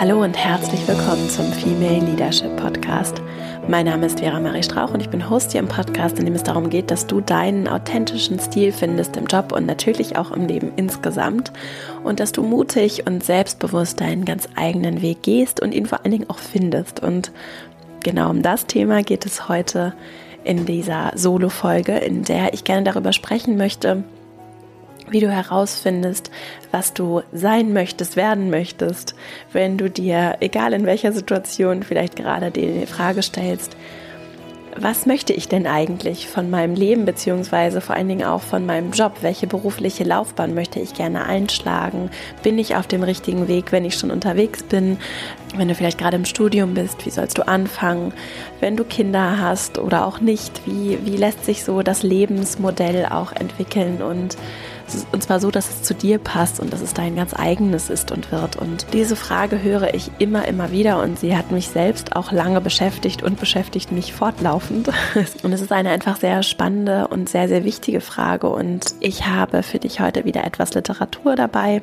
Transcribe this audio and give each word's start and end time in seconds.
Hallo 0.00 0.22
und 0.22 0.36
herzlich 0.36 0.86
willkommen 0.86 1.28
zum 1.28 1.52
Female 1.52 1.98
Leadership 1.98 2.56
Podcast. 2.56 3.20
Mein 3.66 3.86
Name 3.86 4.06
ist 4.06 4.20
Vera 4.20 4.38
Marie 4.38 4.62
Strauch 4.62 4.94
und 4.94 5.00
ich 5.00 5.10
bin 5.10 5.28
Host 5.28 5.50
hier 5.50 5.60
im 5.60 5.66
Podcast, 5.66 6.20
in 6.20 6.24
dem 6.24 6.36
es 6.36 6.44
darum 6.44 6.70
geht, 6.70 6.92
dass 6.92 7.08
du 7.08 7.20
deinen 7.20 7.66
authentischen 7.66 8.38
Stil 8.38 8.70
findest 8.70 9.16
im 9.16 9.26
Job 9.26 9.50
und 9.50 9.66
natürlich 9.66 10.16
auch 10.16 10.30
im 10.30 10.46
Leben 10.46 10.70
insgesamt 10.76 11.52
und 12.04 12.20
dass 12.20 12.30
du 12.30 12.44
mutig 12.44 13.08
und 13.08 13.24
selbstbewusst 13.24 14.00
deinen 14.00 14.24
ganz 14.24 14.48
eigenen 14.54 15.02
Weg 15.02 15.24
gehst 15.24 15.60
und 15.60 15.74
ihn 15.74 15.86
vor 15.86 16.04
allen 16.04 16.12
Dingen 16.12 16.30
auch 16.30 16.38
findest. 16.38 17.02
Und 17.02 17.32
genau 18.04 18.30
um 18.30 18.42
das 18.42 18.66
Thema 18.66 19.02
geht 19.02 19.26
es 19.26 19.48
heute 19.48 19.94
in 20.44 20.64
dieser 20.64 21.10
Solo-Folge, 21.16 21.98
in 21.98 22.22
der 22.22 22.54
ich 22.54 22.62
gerne 22.62 22.84
darüber 22.84 23.12
sprechen 23.12 23.56
möchte, 23.56 24.04
wie 25.10 25.20
du 25.20 25.30
herausfindest, 25.30 26.30
was 26.70 26.94
du 26.94 27.22
sein 27.32 27.72
möchtest, 27.72 28.16
werden 28.16 28.50
möchtest, 28.50 29.14
wenn 29.52 29.78
du 29.78 29.90
dir, 29.90 30.36
egal 30.40 30.72
in 30.72 30.86
welcher 30.86 31.12
Situation, 31.12 31.82
vielleicht 31.82 32.16
gerade 32.16 32.50
die 32.50 32.86
Frage 32.86 33.22
stellst, 33.22 33.76
was 34.80 35.06
möchte 35.06 35.32
ich 35.32 35.48
denn 35.48 35.66
eigentlich 35.66 36.28
von 36.28 36.50
meinem 36.50 36.74
Leben, 36.74 37.04
beziehungsweise 37.04 37.80
vor 37.80 37.96
allen 37.96 38.08
Dingen 38.08 38.26
auch 38.26 38.42
von 38.42 38.64
meinem 38.64 38.92
Job? 38.92 39.16
Welche 39.22 39.46
berufliche 39.46 40.04
Laufbahn 40.04 40.54
möchte 40.54 40.78
ich 40.78 40.94
gerne 40.94 41.26
einschlagen? 41.26 42.10
Bin 42.42 42.58
ich 42.58 42.76
auf 42.76 42.86
dem 42.86 43.02
richtigen 43.02 43.48
Weg, 43.48 43.72
wenn 43.72 43.84
ich 43.84 43.94
schon 43.94 44.10
unterwegs 44.10 44.62
bin? 44.62 44.98
Wenn 45.56 45.68
du 45.68 45.74
vielleicht 45.74 45.98
gerade 45.98 46.16
im 46.16 46.24
Studium 46.24 46.74
bist, 46.74 47.04
wie 47.06 47.10
sollst 47.10 47.38
du 47.38 47.48
anfangen? 47.48 48.12
Wenn 48.60 48.76
du 48.76 48.84
Kinder 48.84 49.40
hast 49.40 49.78
oder 49.78 50.06
auch 50.06 50.20
nicht, 50.20 50.66
wie, 50.66 50.98
wie 51.04 51.16
lässt 51.16 51.44
sich 51.44 51.64
so 51.64 51.82
das 51.82 52.02
Lebensmodell 52.02 53.06
auch 53.06 53.32
entwickeln 53.32 54.00
und 54.02 54.36
und 55.12 55.22
zwar 55.22 55.40
so, 55.40 55.50
dass 55.50 55.68
es 55.68 55.82
zu 55.82 55.94
dir 55.94 56.18
passt 56.18 56.60
und 56.60 56.72
dass 56.72 56.80
es 56.80 56.94
dein 56.94 57.16
ganz 57.16 57.34
eigenes 57.34 57.90
ist 57.90 58.12
und 58.12 58.30
wird. 58.32 58.56
Und 58.56 58.86
diese 58.92 59.16
Frage 59.16 59.62
höre 59.62 59.94
ich 59.94 60.10
immer, 60.18 60.46
immer 60.46 60.70
wieder 60.70 61.02
und 61.02 61.18
sie 61.18 61.36
hat 61.36 61.50
mich 61.50 61.68
selbst 61.68 62.16
auch 62.16 62.32
lange 62.32 62.60
beschäftigt 62.60 63.22
und 63.22 63.38
beschäftigt 63.38 63.92
mich 63.92 64.12
fortlaufend. 64.12 64.88
Und 65.42 65.52
es 65.52 65.60
ist 65.60 65.72
eine 65.72 65.90
einfach 65.90 66.16
sehr 66.16 66.42
spannende 66.42 67.08
und 67.08 67.28
sehr, 67.28 67.48
sehr 67.48 67.64
wichtige 67.64 68.00
Frage. 68.00 68.48
Und 68.48 68.94
ich 69.00 69.26
habe 69.26 69.62
für 69.62 69.78
dich 69.78 70.00
heute 70.00 70.24
wieder 70.24 70.44
etwas 70.44 70.74
Literatur 70.74 71.36
dabei, 71.36 71.82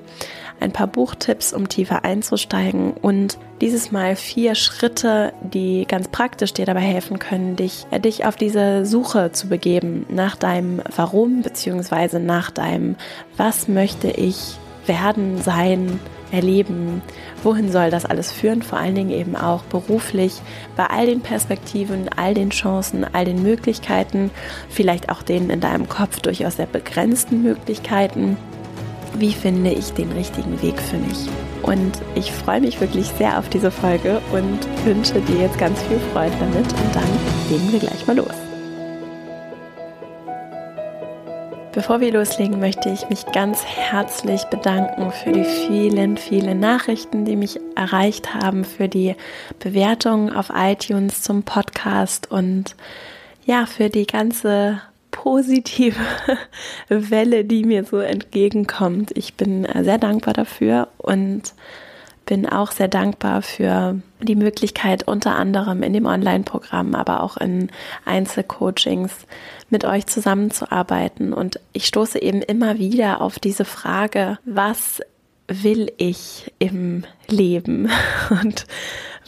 ein 0.59 0.71
paar 0.71 0.87
Buchtipps, 0.87 1.53
um 1.53 1.69
tiefer 1.69 2.05
einzusteigen. 2.05 2.93
Und 2.93 3.37
dieses 3.61 3.91
Mal 3.91 4.15
vier 4.15 4.55
Schritte, 4.55 5.33
die 5.41 5.85
ganz 5.87 6.07
praktisch 6.07 6.53
dir 6.53 6.65
dabei 6.65 6.81
helfen 6.81 7.19
können, 7.19 7.55
dich, 7.55 7.85
äh, 7.91 7.99
dich 7.99 8.25
auf 8.25 8.35
diese 8.35 8.85
Suche 8.85 9.31
zu 9.31 9.47
begeben 9.47 10.05
nach 10.09 10.35
deinem 10.35 10.81
Warum 10.95 11.41
beziehungsweise 11.41 12.19
nach 12.19 12.51
deinem 12.51 12.95
Was 13.37 13.67
möchte 13.67 14.09
ich 14.09 14.57
werden, 14.87 15.41
sein, 15.41 15.99
erleben, 16.31 17.01
wohin 17.43 17.71
soll 17.71 17.89
das 17.89 18.05
alles 18.05 18.31
führen, 18.31 18.61
vor 18.61 18.79
allen 18.79 18.95
Dingen 18.95 19.11
eben 19.11 19.35
auch 19.35 19.63
beruflich, 19.63 20.41
bei 20.75 20.85
all 20.87 21.05
den 21.05 21.21
Perspektiven, 21.21 22.09
all 22.15 22.33
den 22.33 22.49
Chancen, 22.49 23.05
all 23.13 23.25
den 23.25 23.41
Möglichkeiten, 23.41 24.31
vielleicht 24.69 25.09
auch 25.09 25.23
den 25.23 25.49
in 25.49 25.61
deinem 25.61 25.87
Kopf 25.87 26.19
durchaus 26.19 26.57
sehr 26.57 26.65
begrenzten 26.65 27.41
Möglichkeiten 27.41 28.37
wie 29.19 29.33
finde 29.33 29.71
ich 29.71 29.91
den 29.93 30.11
richtigen 30.11 30.61
Weg 30.61 30.79
für 30.79 30.97
mich. 30.97 31.29
Und 31.61 31.93
ich 32.15 32.31
freue 32.31 32.61
mich 32.61 32.79
wirklich 32.79 33.07
sehr 33.07 33.39
auf 33.39 33.49
diese 33.49 33.71
Folge 33.71 34.21
und 34.31 34.59
wünsche 34.85 35.21
dir 35.21 35.41
jetzt 35.41 35.57
ganz 35.57 35.81
viel 35.83 35.99
Freude 36.13 36.35
damit 36.39 36.65
und 36.65 36.95
dann 36.95 37.49
legen 37.49 37.71
wir 37.71 37.79
gleich 37.79 38.05
mal 38.07 38.17
los. 38.17 38.35
Bevor 41.75 41.99
wir 41.99 42.13
loslegen, 42.13 42.61
möchte 42.61 42.89
ich 42.89 43.09
mich 43.09 43.25
ganz 43.33 43.65
herzlich 43.65 44.45
bedanken 44.45 45.11
für 45.11 45.33
die 45.33 45.43
vielen, 45.43 46.15
vielen 46.15 46.61
Nachrichten, 46.61 47.25
die 47.25 47.35
mich 47.35 47.59
erreicht 47.75 48.33
haben, 48.33 48.63
für 48.63 48.87
die 48.87 49.15
Bewertungen 49.59 50.31
auf 50.31 50.53
iTunes 50.55 51.21
zum 51.21 51.43
Podcast 51.43 52.31
und 52.31 52.77
ja, 53.45 53.65
für 53.65 53.89
die 53.89 54.07
ganze 54.07 54.81
positive 55.25 55.95
Welle, 56.87 57.45
die 57.45 57.63
mir 57.63 57.83
so 57.83 57.97
entgegenkommt. 57.97 59.09
Ich 59.17 59.33
bin 59.33 59.67
sehr 59.81 59.97
dankbar 59.97 60.35
dafür 60.35 60.87
und 60.99 61.55
bin 62.27 62.47
auch 62.47 62.69
sehr 62.69 62.87
dankbar 62.87 63.41
für 63.41 63.99
die 64.21 64.35
Möglichkeit, 64.35 65.07
unter 65.07 65.35
anderem 65.35 65.81
in 65.81 65.93
dem 65.93 66.05
Online-Programm, 66.05 66.93
aber 66.93 67.23
auch 67.23 67.37
in 67.37 67.71
Einzelcoachings 68.05 69.25
mit 69.71 69.83
euch 69.83 70.05
zusammenzuarbeiten. 70.05 71.33
Und 71.33 71.59
ich 71.73 71.87
stoße 71.87 72.21
eben 72.21 72.43
immer 72.43 72.77
wieder 72.77 73.19
auf 73.21 73.39
diese 73.39 73.65
Frage, 73.65 74.37
was 74.45 75.01
will 75.47 75.91
ich 75.97 76.53
im 76.59 77.03
Leben 77.27 77.89
und 78.29 78.67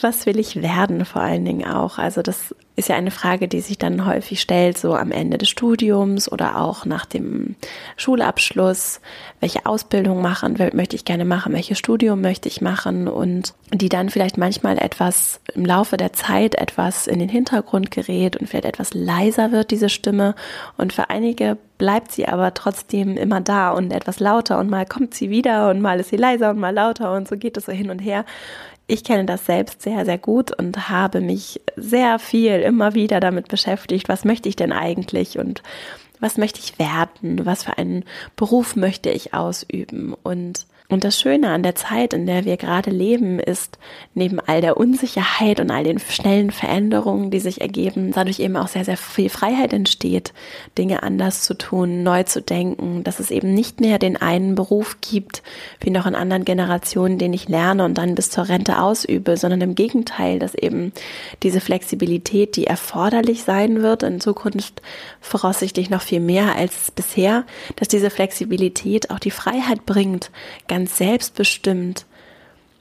was 0.01 0.25
will 0.25 0.39
ich 0.39 0.61
werden 0.61 1.05
vor 1.05 1.21
allen 1.21 1.45
Dingen 1.45 1.67
auch. 1.67 1.97
Also 1.97 2.21
das 2.21 2.53
ist 2.75 2.89
ja 2.89 2.95
eine 2.95 3.09
Frage, 3.09 3.47
die 3.47 3.61
sich 3.61 3.79
dann 3.79 4.05
häufig 4.05 4.39
stellt, 4.39 4.77
so 4.77 4.93
am 4.93 5.11
Ende 5.11 5.39
des 5.39 5.49
Studiums 5.49 6.31
oder 6.31 6.61
auch 6.61 6.85
nach 6.85 7.07
dem 7.07 7.55
Schulabschluss. 7.95 9.01
Welche 9.39 9.65
Ausbildung 9.65 10.21
machen 10.21 10.57
möchte 10.73 10.95
ich 10.95 11.03
gerne 11.03 11.25
machen? 11.25 11.53
Welches 11.53 11.79
Studium 11.79 12.21
möchte 12.21 12.47
ich 12.47 12.61
machen? 12.61 13.07
Und 13.07 13.55
die 13.73 13.89
dann 13.89 14.09
vielleicht 14.09 14.37
manchmal 14.37 14.77
etwas 14.77 15.39
im 15.55 15.65
Laufe 15.65 15.97
der 15.97 16.13
Zeit 16.13 16.53
etwas 16.53 17.07
in 17.07 17.17
den 17.17 17.29
Hintergrund 17.29 17.89
gerät 17.89 18.37
und 18.37 18.47
vielleicht 18.47 18.65
etwas 18.65 18.93
leiser 18.93 19.51
wird, 19.51 19.71
diese 19.71 19.89
Stimme. 19.89 20.35
Und 20.77 20.93
für 20.93 21.09
einige 21.09 21.57
bleibt 21.79 22.11
sie 22.11 22.27
aber 22.27 22.53
trotzdem 22.53 23.17
immer 23.17 23.41
da 23.41 23.71
und 23.71 23.91
etwas 23.91 24.19
lauter 24.19 24.59
und 24.59 24.69
mal 24.69 24.85
kommt 24.85 25.13
sie 25.13 25.29
wieder 25.31 25.69
und 25.69 25.81
mal 25.81 25.99
ist 25.99 26.09
sie 26.09 26.17
leiser 26.17 26.51
und 26.51 26.59
mal 26.59 26.73
lauter 26.73 27.13
und 27.13 27.27
so 27.27 27.37
geht 27.37 27.57
es 27.57 27.65
so 27.65 27.71
hin 27.71 27.89
und 27.89 27.99
her. 27.99 28.25
Ich 28.87 29.03
kenne 29.03 29.25
das 29.25 29.45
selbst 29.45 29.81
sehr, 29.81 30.05
sehr 30.05 30.17
gut 30.17 30.57
und 30.57 30.89
habe 30.89 31.19
mich 31.19 31.61
sehr 31.75 32.19
viel 32.19 32.53
immer 32.61 32.93
wieder 32.93 33.19
damit 33.19 33.49
beschäftigt, 33.49 34.07
was 34.07 34.23
möchte 34.23 34.47
ich 34.47 34.55
denn 34.55 34.71
eigentlich 34.71 35.37
und 35.37 35.61
was 36.19 36.37
möchte 36.37 36.59
ich 36.59 36.79
werden, 36.79 37.45
was 37.45 37.63
für 37.63 37.77
einen 37.77 38.05
Beruf 38.35 38.75
möchte 38.75 39.09
ich 39.09 39.33
ausüben? 39.33 40.15
Und 40.23 40.65
und 40.89 41.03
das 41.03 41.19
Schöne 41.19 41.49
an 41.49 41.63
der 41.63 41.75
Zeit, 41.75 42.13
in 42.13 42.25
der 42.25 42.45
wir 42.45 42.55
gerade 42.55 42.91
leben, 42.91 43.39
ist 43.39 43.77
neben 44.13 44.39
all 44.39 44.61
der 44.61 44.77
Unsicherheit 44.77 45.59
und 45.59 45.69
all 45.69 45.83
den 45.83 45.99
schnellen 45.99 46.49
Veränderungen, 46.49 47.29
die 47.29 47.41
sich 47.41 47.59
ergeben, 47.59 48.13
dadurch 48.13 48.39
eben 48.39 48.55
auch 48.55 48.69
sehr, 48.69 48.85
sehr 48.85 48.95
viel 48.95 49.29
Freiheit 49.29 49.73
entsteht, 49.73 50.33
Dinge 50.77 51.03
anders 51.03 51.41
zu 51.41 51.55
tun, 51.55 52.03
neu 52.03 52.23
zu 52.23 52.41
denken, 52.41 53.03
dass 53.03 53.19
es 53.19 53.31
eben 53.31 53.53
nicht 53.53 53.81
mehr 53.81 53.99
den 53.99 54.15
einen 54.15 54.55
Beruf 54.55 55.01
gibt, 55.01 55.43
wie 55.81 55.89
noch 55.89 56.05
in 56.05 56.15
anderen 56.15 56.45
Generationen, 56.45 57.17
den 57.17 57.33
ich 57.33 57.49
lerne 57.49 57.83
und 57.83 57.97
dann 57.97 58.15
bis 58.15 58.29
zur 58.29 58.47
Rente 58.47 58.81
ausübe, 58.81 59.35
sondern 59.35 59.59
im 59.59 59.75
Gegenteil, 59.75 60.39
dass 60.39 60.55
eben 60.55 60.93
diese 61.43 61.59
Flexibilität, 61.59 62.55
die 62.55 62.65
erforderlich 62.65 63.43
sein 63.43 63.81
wird, 63.81 64.03
in 64.03 64.21
Zukunft 64.21 64.81
voraussichtlich 65.19 65.89
noch 65.89 66.01
viel 66.01 66.21
mehr 66.21 66.55
als 66.55 66.91
bisher, 66.91 67.43
dass 67.75 67.89
diese 67.89 68.09
Flexibilität 68.09 69.09
auch 69.11 69.19
die 69.19 69.31
Freiheit 69.31 69.85
bringt, 69.85 70.31
ganz 70.69 70.76
selbstbestimmt 70.85 72.05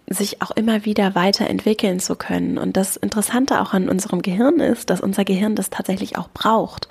sich 0.08 0.40
auch 0.40 0.52
immer 0.52 0.84
wieder 0.84 1.14
weiterentwickeln 1.14 1.98
zu 1.98 2.14
können. 2.14 2.58
Und 2.58 2.76
das 2.76 2.96
Interessante 2.96 3.60
auch 3.60 3.72
an 3.72 3.88
unserem 3.88 4.22
Gehirn 4.22 4.60
ist, 4.60 4.88
dass 4.90 5.00
unser 5.00 5.24
Gehirn 5.24 5.56
das 5.56 5.70
tatsächlich 5.70 6.16
auch 6.16 6.28
braucht. 6.32 6.88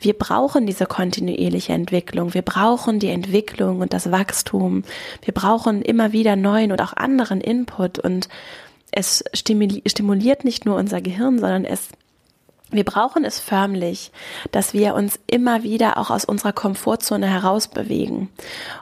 Wir 0.00 0.14
brauchen 0.14 0.66
diese 0.66 0.86
kontinuierliche 0.86 1.72
Entwicklung. 1.72 2.34
Wir 2.34 2.42
brauchen 2.42 2.98
die 2.98 3.10
Entwicklung 3.10 3.80
und 3.80 3.92
das 3.92 4.10
Wachstum. 4.10 4.82
Wir 5.22 5.32
brauchen 5.32 5.82
immer 5.82 6.12
wieder 6.12 6.34
neuen 6.34 6.72
und 6.72 6.82
auch 6.82 6.92
anderen 6.92 7.40
Input. 7.40 8.00
Und 8.00 8.28
es 8.90 9.22
stimuliert 9.32 10.44
nicht 10.44 10.64
nur 10.64 10.76
unser 10.76 11.00
Gehirn, 11.00 11.38
sondern 11.38 11.64
es 11.64 11.88
wir 12.72 12.82
brauchen 12.82 13.24
es 13.24 13.38
förmlich, 13.38 14.10
dass 14.50 14.74
wir 14.74 14.94
uns 14.94 15.20
immer 15.28 15.62
wieder 15.62 15.98
auch 15.98 16.10
aus 16.10 16.24
unserer 16.24 16.52
Komfortzone 16.52 17.28
herausbewegen. 17.28 18.28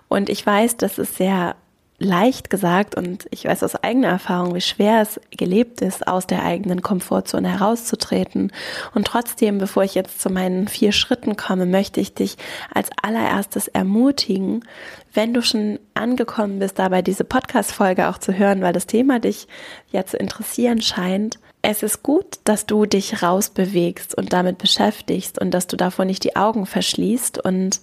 Und 0.09 0.31
ich 0.31 0.45
weiß, 0.45 0.79
das 0.79 0.99
ist 0.99 1.19
sehr 1.19 1.55
leicht 1.99 2.51
gesagt 2.51 2.97
und 2.97 3.27
ich 3.31 3.45
weiß 3.45 3.63
aus 3.63 3.77
eigener 3.77 4.09
Erfahrung, 4.09 4.55
wie 4.55 4.61
schwer 4.61 5.01
es 5.01 5.21
gelebt 5.31 5.81
ist, 5.81 6.07
aus 6.09 6.27
der 6.27 6.43
eigenen 6.43 6.83
Komfortzone 6.83 7.49
herauszutreten. 7.59 8.53
Und 8.95 9.07
trotzdem, 9.07 9.59
bevor 9.59 9.85
ich 9.85 9.95
jetzt 9.95 10.21
zu 10.21 10.29
meinen 10.29 10.67
vier 10.67 10.91
Schritten 10.91 11.37
komme, 11.37 11.67
möchte 11.67 12.01
ich 12.01 12.13
dich 12.13 12.37
als 12.73 12.89
allererstes 13.01 13.69
ermutigen, 13.69 14.65
wenn 15.13 15.33
du 15.33 15.43
schon 15.43 15.79
angekommen 15.95 16.59
bist, 16.59 16.81
dabei 16.81 17.01
diese 17.01 17.25
Podcast-Folge 17.25 18.09
auch 18.09 18.19
zu 18.19 18.37
hören, 18.37 18.61
weil 18.63 18.73
das 18.73 18.87
Thema 18.87 19.21
dich 19.21 19.47
ja 19.93 20.05
zu 20.05 20.17
interessieren 20.17 20.83
scheint. 20.83 21.39
Es 21.63 21.85
ist 21.85 22.03
gut, 22.03 22.41
dass 22.45 22.67
du 22.67 22.87
dich 22.87 23.23
rausbewegst 23.23 24.17
und 24.17 24.33
damit 24.33 24.59
beschäftigst 24.59 25.41
und 25.41 25.53
dass 25.53 25.69
du 25.69 25.77
davor 25.77 26.05
nicht 26.05 26.25
die 26.25 26.35
Augen 26.35 26.67
verschließt 26.67 27.43
und 27.43 27.81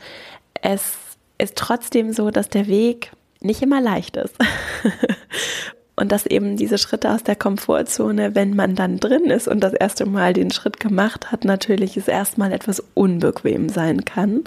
es 0.61 0.97
ist 1.37 1.55
trotzdem 1.55 2.13
so, 2.13 2.29
dass 2.29 2.49
der 2.49 2.67
Weg 2.67 3.11
nicht 3.41 3.61
immer 3.61 3.81
leicht 3.81 4.17
ist. 4.17 4.35
Und 5.95 6.11
dass 6.11 6.25
eben 6.25 6.57
diese 6.57 6.77
Schritte 6.77 7.11
aus 7.11 7.23
der 7.23 7.35
Komfortzone, 7.35 8.33
wenn 8.33 8.55
man 8.55 8.75
dann 8.75 8.99
drin 8.99 9.25
ist 9.25 9.47
und 9.47 9.59
das 9.59 9.73
erste 9.73 10.07
Mal 10.07 10.33
den 10.33 10.49
Schritt 10.49 10.79
gemacht 10.79 11.31
hat, 11.31 11.45
natürlich 11.45 11.95
es 11.95 12.07
erstmal 12.07 12.53
etwas 12.53 12.81
unbequem 12.95 13.69
sein 13.69 14.03
kann. 14.03 14.43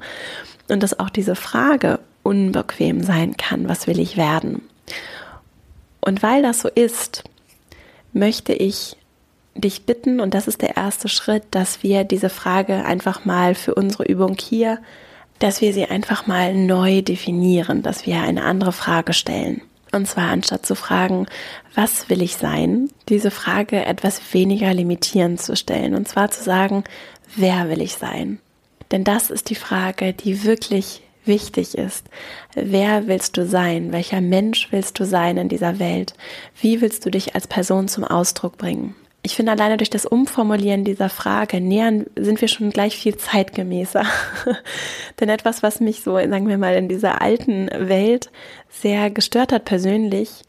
Und 0.68 0.82
dass 0.82 0.98
auch 0.98 1.10
diese 1.10 1.36
Frage 1.36 2.00
unbequem 2.24 3.04
sein 3.04 3.36
kann, 3.36 3.68
was 3.68 3.86
will 3.86 4.00
ich 4.00 4.16
werden? 4.16 4.62
Und 6.00 6.22
weil 6.24 6.42
das 6.42 6.60
so 6.60 6.68
ist, 6.68 7.22
möchte 8.12 8.52
ich 8.52 8.96
dich 9.54 9.86
bitten, 9.86 10.20
und 10.20 10.34
das 10.34 10.48
ist 10.48 10.62
der 10.62 10.76
erste 10.76 11.08
Schritt, 11.08 11.44
dass 11.52 11.82
wir 11.82 12.04
diese 12.04 12.30
Frage 12.30 12.84
einfach 12.84 13.24
mal 13.24 13.54
für 13.54 13.74
unsere 13.74 14.04
Übung 14.04 14.36
hier, 14.40 14.78
dass 15.38 15.60
wir 15.60 15.72
sie 15.72 15.86
einfach 15.86 16.26
mal 16.26 16.54
neu 16.54 17.02
definieren, 17.02 17.82
dass 17.82 18.06
wir 18.06 18.20
eine 18.20 18.44
andere 18.44 18.72
Frage 18.72 19.12
stellen. 19.12 19.62
Und 19.92 20.08
zwar 20.08 20.30
anstatt 20.30 20.66
zu 20.66 20.74
fragen, 20.74 21.26
was 21.74 22.10
will 22.10 22.20
ich 22.20 22.36
sein, 22.36 22.90
diese 23.08 23.30
Frage 23.30 23.84
etwas 23.84 24.20
weniger 24.32 24.74
limitierend 24.74 25.40
zu 25.40 25.56
stellen. 25.56 25.94
Und 25.94 26.08
zwar 26.08 26.30
zu 26.30 26.42
sagen, 26.42 26.82
wer 27.36 27.68
will 27.68 27.80
ich 27.80 27.94
sein? 27.94 28.40
Denn 28.90 29.04
das 29.04 29.30
ist 29.30 29.50
die 29.50 29.54
Frage, 29.54 30.12
die 30.12 30.44
wirklich 30.44 31.02
wichtig 31.24 31.76
ist. 31.76 32.06
Wer 32.54 33.06
willst 33.06 33.36
du 33.36 33.46
sein? 33.46 33.92
Welcher 33.92 34.20
Mensch 34.20 34.68
willst 34.70 34.98
du 34.98 35.04
sein 35.04 35.36
in 35.36 35.48
dieser 35.48 35.78
Welt? 35.78 36.14
Wie 36.60 36.80
willst 36.80 37.06
du 37.06 37.10
dich 37.10 37.34
als 37.34 37.46
Person 37.46 37.88
zum 37.88 38.04
Ausdruck 38.04 38.58
bringen? 38.58 38.94
Ich 39.26 39.36
finde, 39.36 39.52
alleine 39.52 39.78
durch 39.78 39.88
das 39.88 40.04
Umformulieren 40.04 40.84
dieser 40.84 41.08
Frage 41.08 41.58
nähern 41.58 42.04
sind 42.14 42.42
wir 42.42 42.48
schon 42.48 42.68
gleich 42.68 42.98
viel 42.98 43.16
zeitgemäßer. 43.16 44.04
Denn 45.20 45.30
etwas, 45.30 45.62
was 45.62 45.80
mich 45.80 46.02
so, 46.02 46.16
sagen 46.16 46.46
wir 46.46 46.58
mal, 46.58 46.74
in 46.74 46.90
dieser 46.90 47.22
alten 47.22 47.70
Welt 47.72 48.30
sehr 48.68 49.10
gestört 49.10 49.50
hat 49.50 49.64
persönlich, 49.64 50.42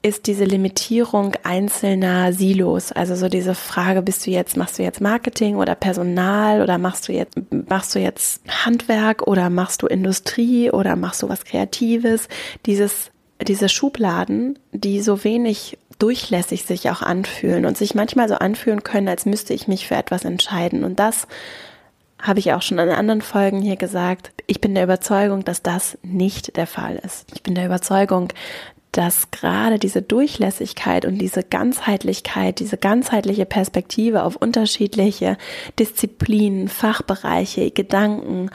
ist 0.00 0.26
diese 0.26 0.44
Limitierung 0.44 1.34
einzelner 1.42 2.32
Silos. 2.32 2.90
Also 2.90 3.16
so 3.16 3.28
diese 3.28 3.54
Frage, 3.54 4.00
bist 4.00 4.26
du 4.26 4.30
jetzt, 4.30 4.56
machst 4.56 4.78
du 4.78 4.82
jetzt 4.82 5.02
Marketing 5.02 5.56
oder 5.56 5.74
Personal 5.74 6.62
oder 6.62 6.78
machst 6.78 7.06
du 7.06 7.12
jetzt, 7.12 7.36
machst 7.68 7.94
du 7.94 7.98
jetzt 7.98 8.40
Handwerk 8.64 9.26
oder 9.26 9.50
machst 9.50 9.82
du 9.82 9.86
Industrie 9.86 10.70
oder 10.70 10.96
machst 10.96 11.22
du 11.22 11.28
was 11.28 11.44
Kreatives? 11.44 12.28
Dieses, 12.64 13.10
diese 13.46 13.68
Schubladen, 13.68 14.58
die 14.72 15.02
so 15.02 15.22
wenig 15.22 15.76
durchlässig 16.02 16.64
sich 16.64 16.90
auch 16.90 17.02
anfühlen 17.02 17.66
und 17.66 17.78
sich 17.78 17.94
manchmal 17.94 18.28
so 18.28 18.34
anfühlen 18.34 18.82
können, 18.82 19.08
als 19.08 19.26
müsste 19.26 19.54
ich 19.54 19.68
mich 19.68 19.86
für 19.86 19.94
etwas 19.94 20.24
entscheiden. 20.24 20.84
Und 20.84 20.98
das 20.98 21.26
habe 22.20 22.38
ich 22.38 22.52
auch 22.52 22.62
schon 22.62 22.78
in 22.78 22.88
anderen 22.88 23.22
Folgen 23.22 23.62
hier 23.62 23.76
gesagt. 23.76 24.32
Ich 24.46 24.60
bin 24.60 24.74
der 24.74 24.84
Überzeugung, 24.84 25.44
dass 25.44 25.62
das 25.62 25.98
nicht 26.02 26.56
der 26.56 26.66
Fall 26.66 26.96
ist. 26.96 27.26
Ich 27.34 27.42
bin 27.42 27.54
der 27.54 27.66
Überzeugung, 27.66 28.32
dass 28.92 29.30
gerade 29.30 29.78
diese 29.78 30.02
Durchlässigkeit 30.02 31.04
und 31.04 31.18
diese 31.18 31.44
Ganzheitlichkeit, 31.44 32.58
diese 32.58 32.76
ganzheitliche 32.76 33.46
Perspektive 33.46 34.24
auf 34.24 34.36
unterschiedliche 34.36 35.36
Disziplinen, 35.78 36.68
Fachbereiche, 36.68 37.70
Gedanken, 37.70 38.50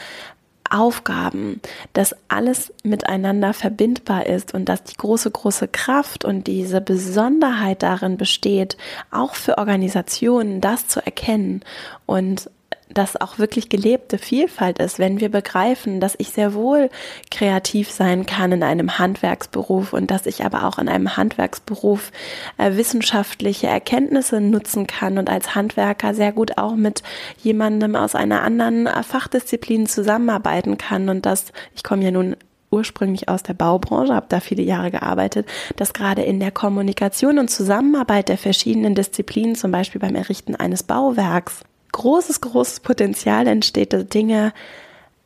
Aufgaben, 0.69 1.61
dass 1.93 2.15
alles 2.27 2.73
miteinander 2.83 3.53
verbindbar 3.53 4.25
ist 4.25 4.53
und 4.53 4.69
dass 4.69 4.83
die 4.83 4.97
große, 4.97 5.31
große 5.31 5.67
Kraft 5.67 6.25
und 6.25 6.47
diese 6.47 6.81
Besonderheit 6.81 7.83
darin 7.83 8.17
besteht, 8.17 8.77
auch 9.11 9.35
für 9.35 9.57
Organisationen 9.57 10.61
das 10.61 10.87
zu 10.87 11.05
erkennen 11.05 11.61
und 12.05 12.49
das 12.95 13.19
auch 13.19 13.37
wirklich 13.37 13.69
gelebte 13.69 14.17
Vielfalt 14.17 14.79
ist, 14.79 14.99
wenn 14.99 15.19
wir 15.19 15.29
begreifen, 15.29 15.99
dass 15.99 16.15
ich 16.17 16.29
sehr 16.29 16.53
wohl 16.53 16.89
kreativ 17.29 17.91
sein 17.91 18.25
kann 18.25 18.51
in 18.53 18.63
einem 18.63 18.97
Handwerksberuf 18.97 19.93
und 19.93 20.09
dass 20.09 20.25
ich 20.25 20.43
aber 20.45 20.63
auch 20.63 20.79
in 20.79 20.89
einem 20.89 21.15
Handwerksberuf 21.17 22.11
äh, 22.57 22.75
wissenschaftliche 22.75 23.67
Erkenntnisse 23.67 24.39
nutzen 24.41 24.87
kann 24.87 25.17
und 25.17 25.29
als 25.29 25.55
Handwerker 25.55 26.13
sehr 26.13 26.31
gut 26.31 26.57
auch 26.57 26.75
mit 26.75 27.03
jemandem 27.37 27.95
aus 27.95 28.15
einer 28.15 28.41
anderen 28.41 28.87
äh, 28.87 29.03
Fachdisziplin 29.03 29.87
zusammenarbeiten 29.87 30.77
kann. 30.77 31.09
Und 31.09 31.25
dass 31.25 31.51
ich 31.75 31.83
komme 31.83 32.03
ja 32.03 32.11
nun 32.11 32.37
ursprünglich 32.71 33.27
aus 33.29 33.43
der 33.43 33.53
Baubranche, 33.53 34.15
habe 34.15 34.27
da 34.29 34.39
viele 34.39 34.63
Jahre 34.63 34.91
gearbeitet, 34.91 35.47
dass 35.75 35.93
gerade 35.93 36.23
in 36.23 36.39
der 36.39 36.51
Kommunikation 36.51 37.39
und 37.39 37.49
Zusammenarbeit 37.49 38.29
der 38.29 38.37
verschiedenen 38.37 38.95
Disziplinen, 38.95 39.55
zum 39.55 39.71
Beispiel 39.71 39.99
beim 39.99 40.15
Errichten 40.15 40.55
eines 40.55 40.83
Bauwerks, 40.83 41.61
großes, 41.95 42.41
großes 42.41 42.81
Potenzial 42.81 43.47
entsteht, 43.47 43.93
dass 43.93 44.05
Dinge, 44.07 44.51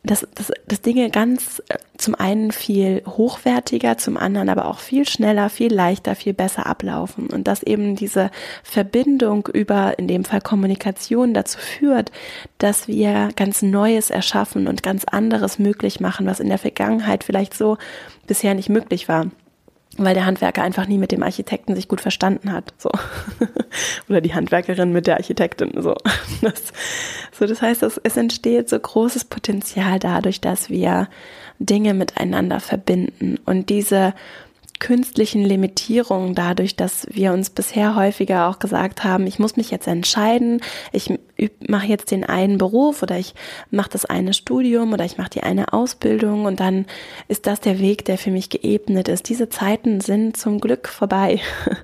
dass, 0.04 0.27
dass, 0.36 0.51
dass 0.68 0.81
Dinge 0.81 1.10
ganz 1.10 1.63
äh, 1.68 1.77
zum 1.98 2.13
einen 2.13 2.51
viel 2.51 3.01
hochwertiger, 3.07 3.98
zum 3.98 4.18
anderen 4.18 4.50
aber 4.50 4.66
auch 4.66 4.77
viel 4.77 5.07
schneller, 5.07 5.50
viel 5.50 5.74
leichter, 5.74 6.16
viel 6.16 6.33
besser 6.33 6.68
ablaufen. 6.68 7.27
Und 7.27 7.48
dass 7.48 7.63
eben 7.63 7.95
diese 7.95 8.30
Verbindung 8.63 9.50
über, 9.51 9.98
in 9.98 10.07
dem 10.07 10.25
Fall 10.25 10.42
Kommunikation, 10.42 11.33
dazu 11.33 11.57
führt, 11.57 12.12
dass 12.60 12.88
wir 12.88 13.30
ganz 13.36 13.63
Neues 13.63 14.12
erschaffen 14.12 14.68
und 14.68 14.83
ganz 14.83 15.06
anderes 15.06 15.57
möglich 15.57 16.00
machen, 16.00 16.27
was 16.27 16.39
in 16.39 16.50
der 16.50 16.60
Vergangenheit 16.60 17.24
vielleicht 17.24 17.56
so 17.56 17.77
bisher 18.27 18.54
nicht 18.54 18.69
möglich 18.69 19.10
war 19.10 19.25
weil 19.97 20.13
der 20.13 20.25
Handwerker 20.25 20.63
einfach 20.63 20.88
nie 20.88 20.97
mit 20.97 21.12
dem 21.12 21.24
Architekten 21.24 21.75
sich 21.75 21.88
gut 21.88 22.01
verstanden 22.01 22.51
hat, 22.51 22.74
so 22.77 22.89
oder 24.09 24.21
die 24.21 24.33
Handwerkerin 24.33 24.91
mit 24.91 25.07
der 25.07 25.18
Architektin, 25.18 25.81
so. 25.81 25.95
Das, 26.41 26.74
so 27.38 27.45
das 27.45 27.62
heißt, 27.62 27.83
es, 27.83 28.00
es 28.03 28.15
entsteht 28.15 28.69
so 28.69 28.80
großes 28.80 29.25
Potenzial 29.25 30.00
dadurch, 30.00 30.39
dass 30.41 30.69
wir 30.69 31.09
Dinge 31.59 31.94
miteinander 31.94 32.59
verbinden 32.59 33.38
und 33.45 33.69
diese 33.69 34.13
künstlichen 34.79 35.43
Limitierungen 35.43 36.35
dadurch, 36.35 36.75
dass 36.75 37.05
wir 37.11 37.33
uns 37.33 37.49
bisher 37.49 37.95
häufiger 37.95 38.47
auch 38.47 38.59
gesagt 38.59 39.03
haben, 39.03 39.27
ich 39.27 39.37
muss 39.37 39.57
mich 39.57 39.71
jetzt 39.71 39.87
entscheiden, 39.87 40.61
ich 40.91 41.13
mache 41.67 41.87
jetzt 41.87 42.11
den 42.11 42.23
einen 42.23 42.57
Beruf 42.57 43.03
oder 43.03 43.17
ich 43.17 43.35
mache 43.71 43.89
das 43.91 44.05
eine 44.05 44.33
Studium 44.33 44.93
oder 44.93 45.05
ich 45.05 45.17
mache 45.17 45.31
die 45.31 45.43
eine 45.43 45.73
Ausbildung 45.73 46.45
und 46.45 46.59
dann 46.59 46.85
ist 47.27 47.45
das 47.45 47.59
der 47.59 47.79
Weg, 47.79 48.05
der 48.05 48.17
für 48.17 48.31
mich 48.31 48.49
geebnet 48.49 49.09
ist. 49.09 49.29
Diese 49.29 49.49
Zeiten 49.49 50.01
sind 50.01 50.37
zum 50.37 50.59
Glück 50.59 50.87
vorbei. 50.87 51.39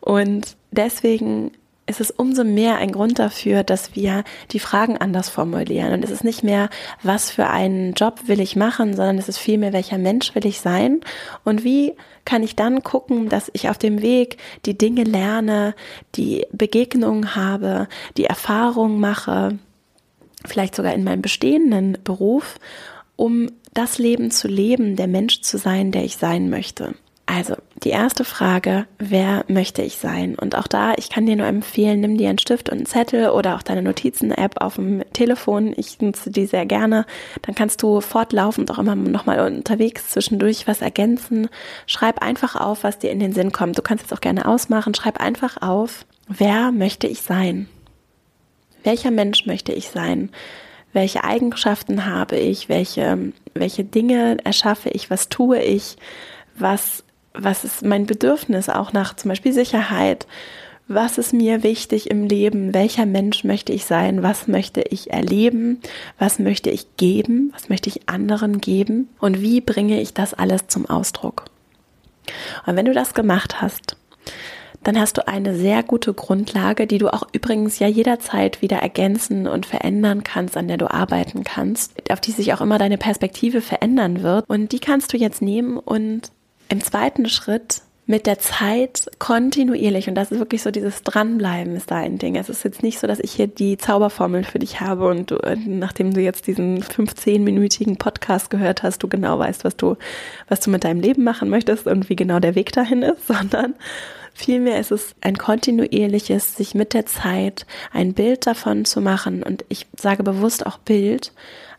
Und 0.00 0.56
deswegen 0.70 1.52
ist 1.90 2.00
es 2.00 2.10
umso 2.10 2.44
mehr 2.44 2.76
ein 2.76 2.92
Grund 2.92 3.18
dafür, 3.18 3.62
dass 3.64 3.94
wir 3.94 4.24
die 4.52 4.60
Fragen 4.60 4.96
anders 4.96 5.28
formulieren. 5.28 5.92
Und 5.92 6.04
es 6.04 6.10
ist 6.10 6.24
nicht 6.24 6.42
mehr, 6.42 6.70
was 7.02 7.30
für 7.30 7.48
einen 7.48 7.92
Job 7.92 8.22
will 8.26 8.40
ich 8.40 8.56
machen, 8.56 8.94
sondern 8.94 9.18
es 9.18 9.28
ist 9.28 9.38
vielmehr, 9.38 9.72
welcher 9.72 9.98
Mensch 9.98 10.34
will 10.34 10.46
ich 10.46 10.60
sein 10.60 11.00
und 11.44 11.64
wie 11.64 11.94
kann 12.24 12.42
ich 12.42 12.54
dann 12.54 12.82
gucken, 12.82 13.28
dass 13.28 13.50
ich 13.52 13.68
auf 13.68 13.78
dem 13.78 14.02
Weg 14.02 14.36
die 14.66 14.78
Dinge 14.78 15.04
lerne, 15.04 15.74
die 16.14 16.46
Begegnungen 16.52 17.34
habe, 17.34 17.88
die 18.16 18.24
Erfahrungen 18.24 19.00
mache, 19.00 19.58
vielleicht 20.46 20.74
sogar 20.74 20.94
in 20.94 21.04
meinem 21.04 21.22
bestehenden 21.22 21.98
Beruf, 22.04 22.58
um 23.16 23.50
das 23.74 23.98
Leben 23.98 24.30
zu 24.30 24.48
leben, 24.48 24.96
der 24.96 25.08
Mensch 25.08 25.42
zu 25.42 25.58
sein, 25.58 25.92
der 25.92 26.04
ich 26.04 26.16
sein 26.16 26.50
möchte. 26.50 26.94
Also, 27.32 27.54
die 27.84 27.90
erste 27.90 28.24
Frage, 28.24 28.86
wer 28.98 29.44
möchte 29.46 29.82
ich 29.82 29.98
sein? 29.98 30.34
Und 30.34 30.56
auch 30.56 30.66
da, 30.66 30.94
ich 30.96 31.10
kann 31.10 31.26
dir 31.26 31.36
nur 31.36 31.46
empfehlen, 31.46 32.00
nimm 32.00 32.18
dir 32.18 32.28
einen 32.28 32.38
Stift 32.38 32.70
und 32.70 32.78
einen 32.78 32.86
Zettel 32.86 33.30
oder 33.30 33.54
auch 33.54 33.62
deine 33.62 33.82
Notizen-App 33.82 34.60
auf 34.60 34.74
dem 34.74 35.04
Telefon. 35.12 35.72
Ich 35.76 36.00
nutze 36.00 36.32
die 36.32 36.46
sehr 36.46 36.66
gerne. 36.66 37.06
Dann 37.42 37.54
kannst 37.54 37.84
du 37.84 38.00
fortlaufend 38.00 38.72
auch 38.72 38.80
immer 38.80 38.96
nochmal 38.96 39.46
unterwegs 39.46 40.08
zwischendurch 40.08 40.66
was 40.66 40.82
ergänzen. 40.82 41.48
Schreib 41.86 42.20
einfach 42.20 42.56
auf, 42.56 42.82
was 42.82 42.98
dir 42.98 43.12
in 43.12 43.20
den 43.20 43.32
Sinn 43.32 43.52
kommt. 43.52 43.78
Du 43.78 43.82
kannst 43.82 44.06
es 44.06 44.12
auch 44.12 44.20
gerne 44.20 44.46
ausmachen. 44.46 44.92
Schreib 44.96 45.20
einfach 45.20 45.62
auf, 45.62 46.06
wer 46.26 46.72
möchte 46.72 47.06
ich 47.06 47.22
sein? 47.22 47.68
Welcher 48.82 49.12
Mensch 49.12 49.46
möchte 49.46 49.72
ich 49.72 49.90
sein? 49.90 50.30
Welche 50.92 51.22
Eigenschaften 51.22 52.06
habe 52.06 52.36
ich? 52.36 52.68
Welche, 52.68 53.32
welche 53.54 53.84
Dinge 53.84 54.38
erschaffe 54.42 54.88
ich? 54.88 55.10
Was 55.10 55.28
tue 55.28 55.60
ich? 55.62 55.96
Was 56.56 57.04
was 57.32 57.64
ist 57.64 57.82
mein 57.82 58.06
Bedürfnis 58.06 58.68
auch 58.68 58.92
nach 58.92 59.14
zum 59.14 59.28
Beispiel 59.28 59.52
Sicherheit? 59.52 60.26
Was 60.88 61.18
ist 61.18 61.32
mir 61.32 61.62
wichtig 61.62 62.10
im 62.10 62.24
Leben? 62.24 62.74
Welcher 62.74 63.06
Mensch 63.06 63.44
möchte 63.44 63.72
ich 63.72 63.84
sein? 63.84 64.24
Was 64.24 64.48
möchte 64.48 64.80
ich 64.82 65.12
erleben? 65.12 65.80
Was 66.18 66.40
möchte 66.40 66.68
ich 66.70 66.96
geben? 66.96 67.52
Was 67.52 67.68
möchte 67.68 67.88
ich 67.88 68.08
anderen 68.08 68.60
geben? 68.60 69.08
Und 69.20 69.40
wie 69.40 69.60
bringe 69.60 70.00
ich 70.00 70.14
das 70.14 70.34
alles 70.34 70.66
zum 70.66 70.86
Ausdruck? 70.86 71.44
Und 72.66 72.74
wenn 72.74 72.86
du 72.86 72.92
das 72.92 73.14
gemacht 73.14 73.62
hast, 73.62 73.96
dann 74.82 74.98
hast 74.98 75.18
du 75.18 75.28
eine 75.28 75.54
sehr 75.54 75.82
gute 75.82 76.14
Grundlage, 76.14 76.86
die 76.86 76.98
du 76.98 77.12
auch 77.12 77.24
übrigens 77.32 77.78
ja 77.78 77.86
jederzeit 77.86 78.62
wieder 78.62 78.78
ergänzen 78.78 79.46
und 79.46 79.66
verändern 79.66 80.24
kannst, 80.24 80.56
an 80.56 80.68
der 80.68 80.78
du 80.78 80.90
arbeiten 80.90 81.44
kannst, 81.44 82.10
auf 82.10 82.20
die 82.20 82.32
sich 82.32 82.52
auch 82.52 82.60
immer 82.60 82.78
deine 82.78 82.98
Perspektive 82.98 83.60
verändern 83.60 84.22
wird. 84.22 84.48
Und 84.48 84.72
die 84.72 84.80
kannst 84.80 85.12
du 85.12 85.18
jetzt 85.18 85.42
nehmen 85.42 85.76
und 85.78 86.32
im 86.70 86.80
zweiten 86.80 87.28
Schritt 87.28 87.82
mit 88.06 88.26
der 88.26 88.40
Zeit 88.40 89.08
kontinuierlich, 89.20 90.08
und 90.08 90.16
das 90.16 90.32
ist 90.32 90.40
wirklich 90.40 90.62
so 90.62 90.72
dieses 90.72 91.02
Dranbleiben 91.04 91.76
ist 91.76 91.92
da 91.92 91.96
ein 91.96 92.18
Ding. 92.18 92.34
Es 92.34 92.48
ist 92.48 92.64
jetzt 92.64 92.82
nicht 92.82 92.98
so, 92.98 93.06
dass 93.06 93.20
ich 93.20 93.30
hier 93.30 93.46
die 93.46 93.78
Zauberformel 93.78 94.42
für 94.42 94.58
dich 94.58 94.80
habe 94.80 95.08
und 95.08 95.30
du, 95.30 95.36
äh, 95.36 95.54
nachdem 95.54 96.12
du 96.12 96.20
jetzt 96.20 96.48
diesen 96.48 96.82
15-minütigen 96.82 97.98
Podcast 97.98 98.50
gehört 98.50 98.82
hast, 98.82 99.02
du 99.04 99.08
genau 99.08 99.38
weißt, 99.38 99.64
was 99.64 99.76
du, 99.76 99.96
was 100.48 100.58
du 100.58 100.70
mit 100.70 100.82
deinem 100.82 101.00
Leben 101.00 101.22
machen 101.22 101.50
möchtest 101.50 101.86
und 101.86 102.08
wie 102.08 102.16
genau 102.16 102.40
der 102.40 102.56
Weg 102.56 102.72
dahin 102.72 103.02
ist, 103.02 103.26
sondern 103.28 103.74
Vielmehr 104.32 104.80
ist 104.80 104.90
es 104.90 105.14
ein 105.20 105.36
kontinuierliches, 105.36 106.56
sich 106.56 106.74
mit 106.74 106.94
der 106.94 107.04
Zeit 107.04 107.66
ein 107.92 108.14
Bild 108.14 108.46
davon 108.46 108.86
zu 108.86 109.02
machen 109.02 109.42
und 109.42 109.66
ich 109.68 109.86
sage 109.94 110.22
bewusst 110.22 110.64
auch 110.64 110.78
Bild, 110.78 111.32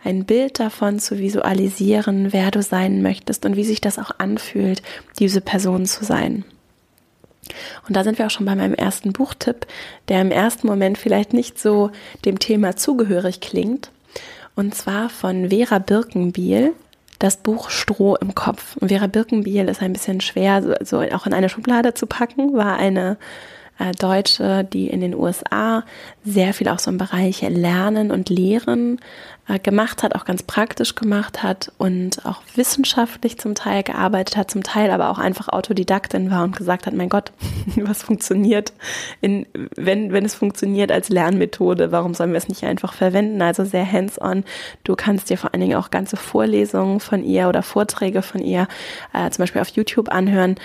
ein 0.04 0.26
Bild 0.26 0.60
davon 0.60 1.00
zu 1.00 1.20
visualisieren, 1.20 2.34
wer 2.34 2.52
du 2.52 2.62
sein 2.62 3.02
möchtest 3.02 3.46
und 3.46 3.56
wie 3.56 3.64
sich 3.64 3.82
das 3.82 4.00
auch 4.00 4.12
anfühlt, 4.18 4.82
diese 5.20 5.42
Person 5.42 5.86
zu 5.86 6.04
sein. 6.06 6.44
Und 7.88 7.96
da 7.96 8.04
sind 8.04 8.18
wir 8.18 8.28
auch 8.28 8.32
schon 8.32 8.46
bei 8.46 8.56
meinem 8.56 8.74
ersten 8.74 9.14
Buchtipp, 9.14 9.68
der 10.08 10.22
im 10.22 10.32
ersten 10.32 10.68
Moment 10.68 10.98
vielleicht 10.98 11.34
nicht 11.34 11.60
so 11.60 11.92
dem 12.26 12.40
Thema 12.40 12.76
zugehörig 12.76 13.42
klingt. 13.42 13.92
Und 14.56 14.76
zwar 14.76 15.10
von 15.10 15.50
Vera 15.50 15.80
Birkenbiel, 15.80 16.74
das 17.20 17.38
Buch 17.38 17.70
Stroh 17.70 18.16
im 18.16 18.36
Kopf. 18.36 18.78
Und 18.78 18.90
Vera 18.90 19.08
Birkenbiel 19.08 19.68
ist 19.68 19.82
ein 19.82 19.94
bisschen 19.94 20.22
schwer, 20.22 20.78
so, 20.84 21.02
auch 21.02 21.26
in 21.26 21.34
eine 21.34 21.50
Schublade 21.50 21.94
zu 21.94 22.08
packen, 22.08 22.54
war 22.54 22.78
eine 22.78 23.18
äh, 23.82 23.94
Deutsche, 23.94 24.64
die 24.64 24.88
in 24.88 25.02
den 25.02 25.16
USA 25.16 25.84
sehr 26.24 26.54
viel 26.54 26.70
auch 26.70 26.80
so 26.80 26.92
im 26.92 26.98
Bereich 26.98 27.42
Lernen 27.42 28.12
und 28.12 28.30
Lehren 28.30 29.00
äh, 29.48 29.58
gemacht 29.58 30.04
hat, 30.04 30.16
auch 30.16 30.26
ganz 30.26 30.44
praktisch 30.44 30.94
gemacht 30.94 31.42
hat 31.42 31.72
und 31.80 32.26
auch 32.26 32.44
wissenschaftlich 32.56 33.40
zum 33.40 33.56
Teil 33.56 33.82
gearbeitet 33.82 34.38
hat, 34.38 34.52
zum 34.52 34.62
Teil 34.62 34.92
aber 34.92 35.10
auch 35.10 35.18
einfach 35.18 35.50
Autodidaktin 35.50 36.30
war 36.30 36.44
und 36.44 36.56
gesagt 36.56 36.86
hat, 36.86 36.94
mein 36.94 37.10
Gott, 37.10 37.32
was 37.78 38.04
funktioniert, 38.04 38.72
in, 39.20 39.48
wenn, 39.76 40.14
wenn 40.14 40.26
es 40.26 40.36
funktioniert 40.36 40.92
als 40.92 41.10
Lernmethode, 41.10 41.92
warum 41.92 42.14
sollen 42.14 42.32
wir 42.32 42.38
es 42.38 42.50
nicht 42.50 42.64
einfach 42.64 42.94
verwenden? 42.94 43.42
Also 43.42 43.66
sehr 43.66 43.92
hands-on. 43.92 44.44
Du 44.84 44.96
kannst 44.96 45.32
dir 45.32 45.38
vor 45.38 45.54
allen 45.54 45.62
Dingen 45.62 45.78
auch 45.78 45.90
ganze 45.90 46.18
Vorlesungen 46.18 47.00
von 47.00 47.24
ihr 47.24 47.50
oder 47.50 47.64
Vorträge 47.64 48.22
von 48.22 48.42
ihr 48.42 48.68
äh, 49.14 49.30
zum 49.32 49.44
Beispiel 49.44 49.62
auf 49.62 49.70
YouTube 49.70 50.10
anhören 50.10 50.56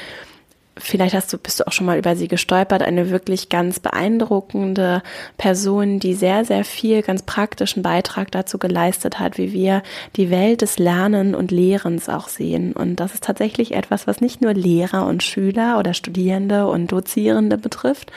vielleicht 0.79 1.15
hast 1.15 1.33
du, 1.33 1.39
bist 1.39 1.61
du 1.61 1.67
auch 1.67 1.73
schon 1.73 1.87
mal 1.87 1.99
über 1.99 2.17
sie 2.17 2.29
gestolpert, 2.29 2.83
eine 2.83 3.11
wirklich 3.11 3.49
ganz 3.49 3.81
beeindruckende 3.81 5.03
Person, 5.39 6.01
die 6.01 6.15
sehr, 6.15 6.45
sehr 6.45 6.65
viel 6.65 7.03
ganz 7.03 7.23
praktischen 7.23 7.83
Beitrag 7.83 8.31
dazu 8.31 8.59
geleistet 8.59 9.19
hat, 9.19 9.39
wie 9.39 9.53
wir 9.53 9.83
die 10.17 10.31
Welt 10.31 10.63
des 10.63 10.79
Lernen 10.79 11.35
und 11.35 11.51
Lehrens 11.51 12.09
auch 12.09 12.29
sehen. 12.29 12.73
Und 12.73 12.97
das 12.97 13.15
ist 13.15 13.25
tatsächlich 13.25 13.75
etwas, 13.75 14.07
was 14.07 14.21
nicht 14.21 14.43
nur 14.43 14.53
Lehrer 14.53 15.07
und 15.07 15.23
Schüler 15.23 15.79
oder 15.79 15.95
Studierende 15.95 16.67
und 16.67 16.93
Dozierende 16.93 17.59
betrifft, 17.59 18.13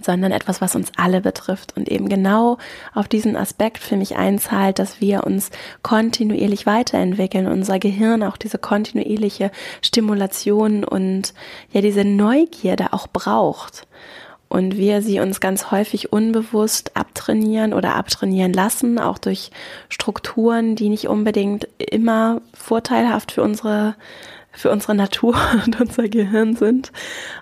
sondern 0.00 0.32
etwas, 0.32 0.60
was 0.60 0.76
uns 0.76 0.92
alle 0.96 1.20
betrifft 1.20 1.76
und 1.76 1.88
eben 1.88 2.08
genau 2.08 2.58
auf 2.94 3.08
diesen 3.08 3.36
Aspekt 3.36 3.78
für 3.78 3.96
mich 3.96 4.16
einzahlt, 4.16 4.78
dass 4.78 5.00
wir 5.00 5.24
uns 5.24 5.50
kontinuierlich 5.82 6.66
weiterentwickeln, 6.66 7.46
unser 7.46 7.78
Gehirn 7.78 8.22
auch 8.22 8.36
diese 8.36 8.58
kontinuierliche 8.58 9.50
Stimulation 9.82 10.84
und 10.84 11.34
ja 11.72 11.80
diese 11.80 12.04
Neugierde 12.04 12.92
auch 12.92 13.08
braucht 13.08 13.86
und 14.50 14.76
wir 14.76 15.00
sie 15.00 15.20
uns 15.20 15.40
ganz 15.40 15.70
häufig 15.70 16.12
unbewusst 16.12 16.96
abtrainieren 16.96 17.72
oder 17.72 17.94
abtrainieren 17.94 18.52
lassen, 18.52 18.98
auch 18.98 19.16
durch 19.16 19.52
Strukturen, 19.88 20.74
die 20.74 20.88
nicht 20.88 21.06
unbedingt 21.06 21.68
immer 21.78 22.42
vorteilhaft 22.52 23.32
für 23.32 23.42
unsere 23.42 23.94
für 24.52 24.72
unsere 24.72 24.96
Natur 24.96 25.36
und 25.66 25.80
unser 25.80 26.08
Gehirn 26.08 26.56
sind. 26.56 26.90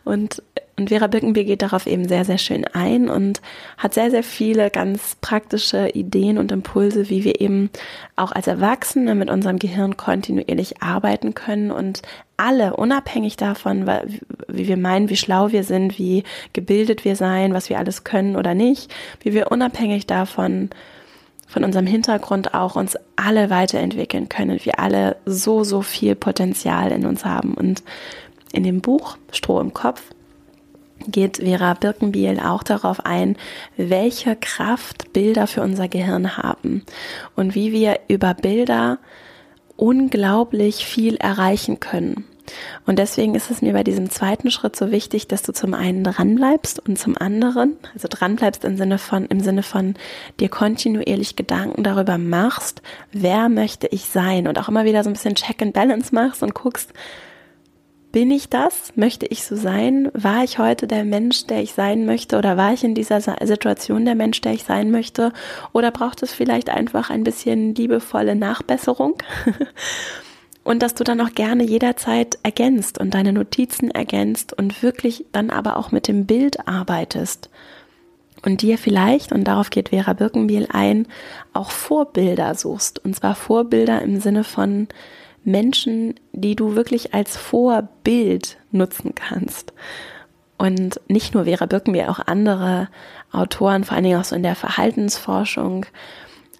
Und 0.05 0.43
und 0.79 0.91
Vera 0.91 1.09
Birkenbier 1.09 1.45
geht 1.45 1.63
darauf 1.63 1.87
eben 1.87 2.07
sehr, 2.07 2.25
sehr 2.25 2.39
schön 2.39 2.65
ein 2.65 3.09
und 3.09 3.43
hat 3.77 3.95
sehr, 3.95 4.11
sehr 4.11 4.23
viele 4.23 4.71
ganz 4.71 5.17
praktische 5.21 5.89
Ideen 5.89 6.39
und 6.39 6.53
Impulse, 6.53 7.11
wie 7.11 7.25
wir 7.25 7.41
eben 7.41 7.71
auch 8.15 8.31
als 8.31 8.47
Erwachsene 8.47 9.17
mit 9.17 9.29
unserem 9.29 9.59
Gehirn 9.59 9.97
kontinuierlich 9.97 10.81
arbeiten 10.81 11.35
können 11.35 11.73
und 11.73 12.03
alle, 12.37 12.77
unabhängig 12.77 13.37
davon, 13.37 13.91
wie 14.47 14.69
wir 14.69 14.77
meinen, 14.77 15.11
wie 15.11 15.17
schlau 15.17 15.51
wir 15.51 15.65
sind, 15.65 15.99
wie 15.99 16.23
gebildet 16.53 17.05
wir 17.05 17.17
sein, 17.17 17.53
was 17.53 17.69
wir 17.69 17.79
alles 17.79 18.05
können 18.05 18.37
oder 18.37 18.55
nicht, 18.55 18.95
wie 19.21 19.35
wir 19.35 19.51
unabhängig 19.51 20.07
davon 20.07 20.71
von 21.49 21.65
unserem 21.65 21.87
Hintergrund 21.87 22.55
auch 22.55 22.77
uns 22.77 22.97
alle 23.17 23.51
weiterentwickeln 23.51 24.29
können. 24.29 24.61
Wir 24.63 24.79
alle 24.79 25.17
so, 25.25 25.65
so 25.65 25.83
viel 25.83 26.15
Potenzial 26.15 26.93
in 26.93 27.07
uns 27.07 27.25
haben. 27.25 27.55
Und 27.55 27.83
in 28.53 28.63
dem 28.63 28.81
Buch 28.81 29.17
Stroh 29.33 29.61
im 29.61 29.75
Kopf 29.75 30.03
geht 31.11 31.39
Vera 31.39 31.75
Birkenbiel 31.75 32.41
auch 32.41 32.63
darauf 32.63 33.05
ein, 33.05 33.37
welche 33.77 34.37
Kraft 34.37 35.13
Bilder 35.13 35.47
für 35.47 35.63
unser 35.63 35.89
Gehirn 35.89 36.37
haben 36.37 36.85
und 37.35 37.55
wie 37.55 37.73
wir 37.73 38.01
über 38.09 38.35
Bilder 38.35 38.99
unglaublich 39.77 40.85
viel 40.85 41.17
erreichen 41.17 41.81
können. 41.81 42.25
Und 42.87 42.99
deswegen 42.99 43.35
ist 43.35 43.51
es 43.51 43.63
mir 43.63 43.73
bei 43.73 43.85
diesem 43.85 44.11
zweiten 44.11 44.51
Schritt 44.51 44.77
so 44.77 44.91
wichtig, 44.91 45.29
dass 45.29 45.43
du 45.43 45.53
zum 45.53 45.75
einen 45.75 46.05
dranbleibst 46.05 46.81
und 46.87 46.99
zum 46.99 47.17
anderen, 47.17 47.77
also 47.95 48.09
dranbleibst 48.09 48.65
im 48.65 48.77
Sinne 48.77 48.99
von, 48.99 49.27
im 49.27 49.41
Sinne 49.41 49.63
von 49.63 49.95
dir 50.41 50.49
kontinuierlich 50.49 51.37
Gedanken 51.37 51.83
darüber 51.83 52.19
machst, 52.19 52.83
wer 53.13 53.49
möchte 53.49 53.87
ich 53.89 54.07
sein 54.07 54.49
und 54.49 54.59
auch 54.59 54.69
immer 54.69 54.85
wieder 54.85 55.05
so 55.05 55.11
ein 55.11 55.15
bisschen 55.15 55.35
Check 55.35 55.63
and 55.63 55.75
Balance 55.75 56.15
machst 56.15 56.43
und 56.43 56.55
guckst, 56.55 56.93
bin 58.13 58.31
ich 58.31 58.49
das? 58.49 58.93
Möchte 58.97 59.27
ich 59.27 59.45
so 59.45 59.55
sein? 59.55 60.11
War 60.15 60.43
ich 60.43 60.59
heute 60.59 60.87
der 60.87 61.05
Mensch, 61.05 61.47
der 61.47 61.63
ich 61.63 61.73
sein 61.73 62.07
möchte? 62.07 62.39
Oder 62.39 62.57
war 62.57 62.73
ich 62.73 62.83
in 62.83 62.95
dieser 62.95 63.21
Situation 63.21 64.05
der 64.05 64.15
Mensch, 64.15 64.41
der 64.41 64.53
ich 64.53 64.65
sein 64.65 64.91
möchte? 64.91 65.33
Oder 65.73 65.91
braucht 65.91 66.23
es 66.23 66.33
vielleicht 66.33 66.71
einfach 66.71 67.11
ein 67.11 67.25
bisschen 67.25 67.75
liebevolle 67.75 68.35
Nachbesserung? 68.35 69.15
und 70.65 70.83
dass 70.83 70.95
du 70.95 71.05
dann 71.05 71.21
auch 71.21 71.35
gerne 71.35 71.65
jederzeit 71.65 72.39
ergänzt 72.43 72.99
und 72.99 73.13
deine 73.13 73.33
Notizen 73.33 73.91
ergänzt 73.91 74.53
und 74.53 74.83
wirklich 74.83 75.27
dann 75.33 75.51
aber 75.51 75.77
auch 75.77 75.93
mit 75.93 76.09
dem 76.09 76.25
Bild 76.25 76.67
arbeitest. 76.67 77.51
Und 78.45 78.63
dir 78.63 78.79
vielleicht, 78.79 79.33
und 79.33 79.45
darauf 79.45 79.69
geht 79.69 79.91
Vera 79.91 80.13
Birkenbiel 80.13 80.69
ein, 80.71 81.07
auch 81.53 81.73
Vorbilder 81.73 82.55
suchst. 82.55 83.05
Und 83.05 83.17
zwar 83.17 83.35
Vorbilder 83.35 84.01
im 84.01 84.21
Sinne 84.21 84.45
von, 84.45 84.89
Menschen, 85.49 86.15
die 86.33 86.55
du 86.55 86.77
wirklich 86.77 87.15
als 87.15 87.37
Vorbild 87.37 88.59
nutzen 88.71 89.15
kannst. 89.15 89.73
Und 90.59 91.01
nicht 91.09 91.35
nur 91.35 91.45
Vera 91.45 91.67
Birkenbier, 91.67 92.11
auch 92.11 92.19
andere 92.19 92.89
Autoren, 93.33 93.85
vor 93.85 93.95
allen 93.95 94.05
Dingen 94.05 94.21
auch 94.21 94.25
so 94.25 94.37
in 94.37 94.43
der 94.43 94.57
Verhaltensforschung, 94.57 95.87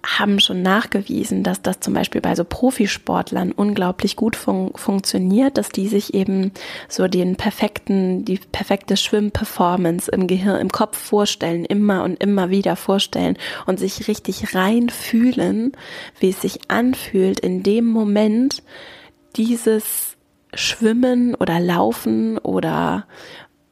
haben 0.03 0.39
schon 0.39 0.61
nachgewiesen, 0.61 1.43
dass 1.43 1.61
das 1.61 1.79
zum 1.79 1.93
Beispiel 1.93 2.21
bei 2.21 2.35
so 2.35 2.43
Profisportlern 2.43 3.51
unglaublich 3.51 4.15
gut 4.15 4.35
fun 4.35 4.71
funktioniert, 4.75 5.57
dass 5.57 5.69
die 5.69 5.87
sich 5.87 6.13
eben 6.13 6.51
so 6.87 7.07
den 7.07 7.35
perfekten, 7.35 8.23
die 8.23 8.37
perfekte 8.37 8.95
Schwimmperformance 8.95 10.09
im 10.09 10.27
Gehirn, 10.27 10.61
im 10.61 10.69
Kopf 10.69 10.97
vorstellen, 10.97 11.65
immer 11.65 12.03
und 12.03 12.21
immer 12.23 12.49
wieder 12.49 12.75
vorstellen 12.75 13.37
und 13.65 13.79
sich 13.79 14.07
richtig 14.07 14.55
reinfühlen, 14.55 15.73
wie 16.19 16.29
es 16.29 16.41
sich 16.41 16.59
anfühlt 16.69 17.39
in 17.39 17.63
dem 17.63 17.85
Moment 17.85 18.63
dieses 19.35 20.15
Schwimmen 20.53 21.35
oder 21.35 21.59
Laufen 21.59 22.37
oder 22.37 23.05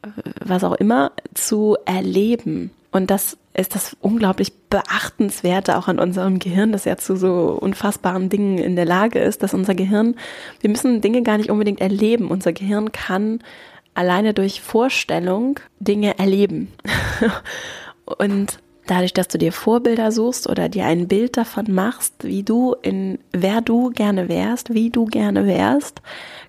äh, 0.02 0.08
was 0.44 0.62
auch 0.62 0.74
immer 0.74 1.12
zu 1.34 1.76
erleben. 1.86 2.70
Und 2.90 3.10
das 3.10 3.36
ist 3.58 3.74
das 3.74 3.96
unglaublich 4.00 4.52
beachtenswerte 4.70 5.76
auch 5.76 5.88
an 5.88 5.98
unserem 5.98 6.38
Gehirn, 6.38 6.70
das 6.70 6.84
ja 6.84 6.96
zu 6.96 7.16
so 7.16 7.58
unfassbaren 7.60 8.28
Dingen 8.28 8.58
in 8.58 8.76
der 8.76 8.84
Lage 8.84 9.18
ist, 9.18 9.42
dass 9.42 9.52
unser 9.52 9.74
Gehirn, 9.74 10.14
wir 10.60 10.70
müssen 10.70 11.00
Dinge 11.00 11.22
gar 11.22 11.38
nicht 11.38 11.50
unbedingt 11.50 11.80
erleben. 11.80 12.30
Unser 12.30 12.52
Gehirn 12.52 12.92
kann 12.92 13.40
alleine 13.94 14.32
durch 14.32 14.60
Vorstellung 14.60 15.58
Dinge 15.80 16.18
erleben. 16.20 16.72
Und 18.04 18.60
dadurch, 18.86 19.12
dass 19.12 19.26
du 19.26 19.38
dir 19.38 19.52
Vorbilder 19.52 20.12
suchst 20.12 20.48
oder 20.48 20.68
dir 20.68 20.84
ein 20.84 21.08
Bild 21.08 21.36
davon 21.36 21.66
machst, 21.68 22.14
wie 22.22 22.44
du 22.44 22.76
in, 22.82 23.18
wer 23.32 23.60
du 23.60 23.90
gerne 23.90 24.28
wärst, 24.28 24.72
wie 24.72 24.90
du 24.90 25.04
gerne 25.06 25.46
wärst, 25.46 26.00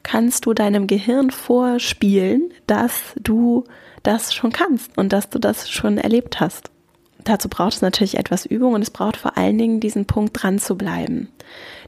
kannst 0.04 0.46
du 0.46 0.54
deinem 0.54 0.86
Gehirn 0.86 1.32
vorspielen, 1.32 2.54
dass 2.68 2.94
du 3.20 3.64
das 4.04 4.36
schon 4.36 4.52
kannst 4.52 4.96
und 4.96 5.12
dass 5.12 5.32
du 5.32 5.40
das 5.40 5.72
schon 5.72 5.98
erlebt 5.98 6.40
hast 6.40 6.70
dazu 7.24 7.50
braucht 7.50 7.74
es 7.74 7.82
natürlich 7.82 8.18
etwas 8.18 8.46
Übung 8.46 8.74
und 8.74 8.82
es 8.82 8.92
braucht 8.92 9.18
vor 9.18 9.38
allen 9.38 9.58
Dingen 9.58 9.80
diesen 9.80 10.06
Punkt 10.06 10.42
dran 10.42 10.60
zu 10.60 10.76
bleiben. 10.76 11.30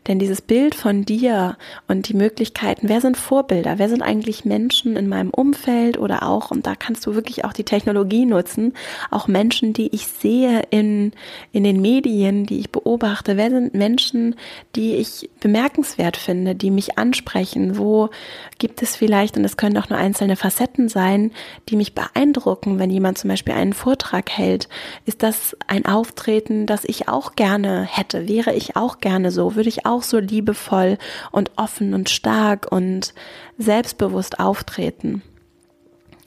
Denn 0.08 0.18
dieses 0.18 0.42
Bild 0.42 0.74
von 0.74 1.06
dir 1.06 1.58
und 1.88 2.10
die 2.10 2.16
Möglichkeiten, 2.16 2.90
wer 2.90 3.02
sind 3.02 3.18
Vorbilder, 3.18 3.78
wer 3.78 3.88
sind 3.88 4.02
eigentlich 4.02 4.46
Menschen 4.46 4.96
in 4.96 5.08
meinem 5.08 5.30
Umfeld 5.30 6.00
oder 6.00 6.24
auch, 6.24 6.50
und 6.50 6.66
da 6.66 6.74
kannst 6.74 7.06
du 7.06 7.14
wirklich 7.14 7.46
auch 7.46 7.54
die 7.54 7.64
Technologie 7.64 8.26
nutzen, 8.26 8.74
auch 9.12 9.28
Menschen, 9.28 9.74
die 9.74 9.94
ich 9.94 10.08
sehe 10.08 10.64
in, 10.72 11.12
in 11.52 11.64
den 11.64 11.82
Medien, 11.82 12.48
die 12.48 12.60
ich 12.60 12.72
beobachte, 12.72 13.38
wer 13.38 13.52
sind 13.52 13.76
Menschen, 13.76 14.36
die 14.76 14.96
ich 14.96 15.30
bemerkenswert 15.40 16.18
finde, 16.18 16.56
die 16.56 16.72
mich 16.72 16.98
ansprechen, 16.98 17.78
wo 17.78 18.10
gibt 18.58 18.82
es 18.82 18.96
vielleicht, 18.96 19.38
und 19.38 19.46
es 19.46 19.56
können 19.56 19.78
auch 19.78 19.90
nur 19.90 20.00
einzelne 20.00 20.36
Facetten 20.36 20.90
sein, 20.90 21.32
die 21.70 21.76
mich 21.76 21.94
beeindrucken, 21.94 22.80
wenn 22.80 22.90
jemand 22.90 23.20
zum 23.20 23.30
Beispiel 23.30 23.54
einen 23.54 23.74
Vortrag 23.74 24.32
hält, 24.32 24.68
ist 25.06 25.22
das 25.22 25.56
ein 25.68 25.86
Auftreten, 25.86 26.66
das 26.66 26.86
ich 26.86 27.08
auch 27.08 27.36
gerne 27.36 27.84
hätte, 27.84 28.28
wäre 28.28 28.56
ich 28.56 28.76
auch 28.76 28.98
gerne 28.98 29.30
so, 29.30 29.56
würde 29.56 29.70
ich 29.70 29.86
auch 29.86 29.91
auch 29.92 30.04
so 30.04 30.20
liebevoll 30.20 30.98
und 31.32 31.52
offen 31.58 31.94
und 31.94 32.10
stark 32.10 32.72
und 32.72 33.14
selbstbewusst 33.58 34.40
auftreten. 34.40 35.22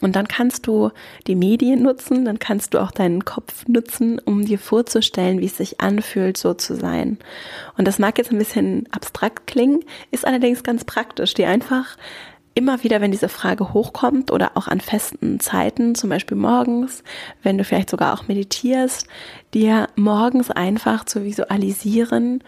Und 0.01 0.17
dann 0.17 0.29
kannst 0.29 0.67
du 0.67 0.91
die 1.27 1.35
Medien 1.35 1.83
nutzen, 1.83 2.27
dann 2.27 2.39
kannst 2.39 2.75
du 2.75 2.79
auch 2.79 2.91
deinen 2.91 3.25
Kopf 3.25 3.67
nutzen, 3.67 4.19
um 4.19 4.45
dir 4.45 4.59
vorzustellen, 4.59 5.41
wie 5.41 5.47
es 5.47 5.57
sich 5.57 5.81
anfühlt, 5.81 6.37
so 6.37 6.53
zu 6.53 6.77
sein. 6.77 7.19
Und 7.79 7.89
das 7.89 7.99
mag 7.99 8.19
jetzt 8.19 8.31
ein 8.31 8.39
bisschen 8.39 8.87
abstrakt 8.91 9.47
klingen, 9.47 9.81
ist 10.11 10.27
allerdings 10.27 10.63
ganz 10.63 10.85
praktisch, 10.85 11.33
dir 11.33 11.49
einfach 11.49 11.97
immer 12.55 12.85
wieder, 12.85 13.01
wenn 13.01 13.11
diese 13.11 13.29
Frage 13.29 13.73
hochkommt 13.73 14.31
oder 14.31 14.53
auch 14.57 14.69
an 14.69 14.81
festen 14.81 15.41
Zeiten, 15.41 15.95
zum 15.95 16.11
Beispiel 16.11 16.37
morgens, 16.37 17.03
wenn 17.43 17.59
du 17.59 17.65
vielleicht 17.65 17.91
sogar 17.91 18.13
auch 18.13 18.29
meditierst, 18.29 19.07
dir 19.55 19.89
morgens 19.97 20.51
einfach 20.51 21.05
zu 21.05 21.25
visualisieren, 21.25 22.45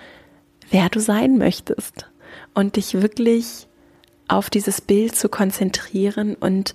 wer 0.70 0.88
du 0.88 1.00
sein 1.00 1.38
möchtest 1.38 2.06
und 2.54 2.76
dich 2.76 2.94
wirklich 2.94 3.66
auf 4.28 4.50
dieses 4.50 4.80
Bild 4.80 5.14
zu 5.14 5.28
konzentrieren 5.28 6.34
und 6.34 6.74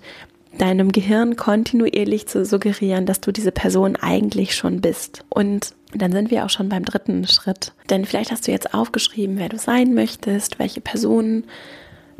deinem 0.58 0.92
Gehirn 0.92 1.36
kontinuierlich 1.36 2.26
zu 2.26 2.44
suggerieren, 2.44 3.06
dass 3.06 3.20
du 3.20 3.32
diese 3.32 3.52
Person 3.52 3.96
eigentlich 3.96 4.54
schon 4.54 4.80
bist. 4.80 5.24
Und 5.28 5.74
dann 5.94 6.12
sind 6.12 6.30
wir 6.30 6.44
auch 6.44 6.50
schon 6.50 6.68
beim 6.68 6.84
dritten 6.84 7.26
Schritt. 7.26 7.72
Denn 7.90 8.04
vielleicht 8.04 8.30
hast 8.30 8.46
du 8.46 8.52
jetzt 8.52 8.74
aufgeschrieben, 8.74 9.38
wer 9.38 9.48
du 9.48 9.58
sein 9.58 9.94
möchtest, 9.94 10.58
welche 10.58 10.80
Personen 10.80 11.44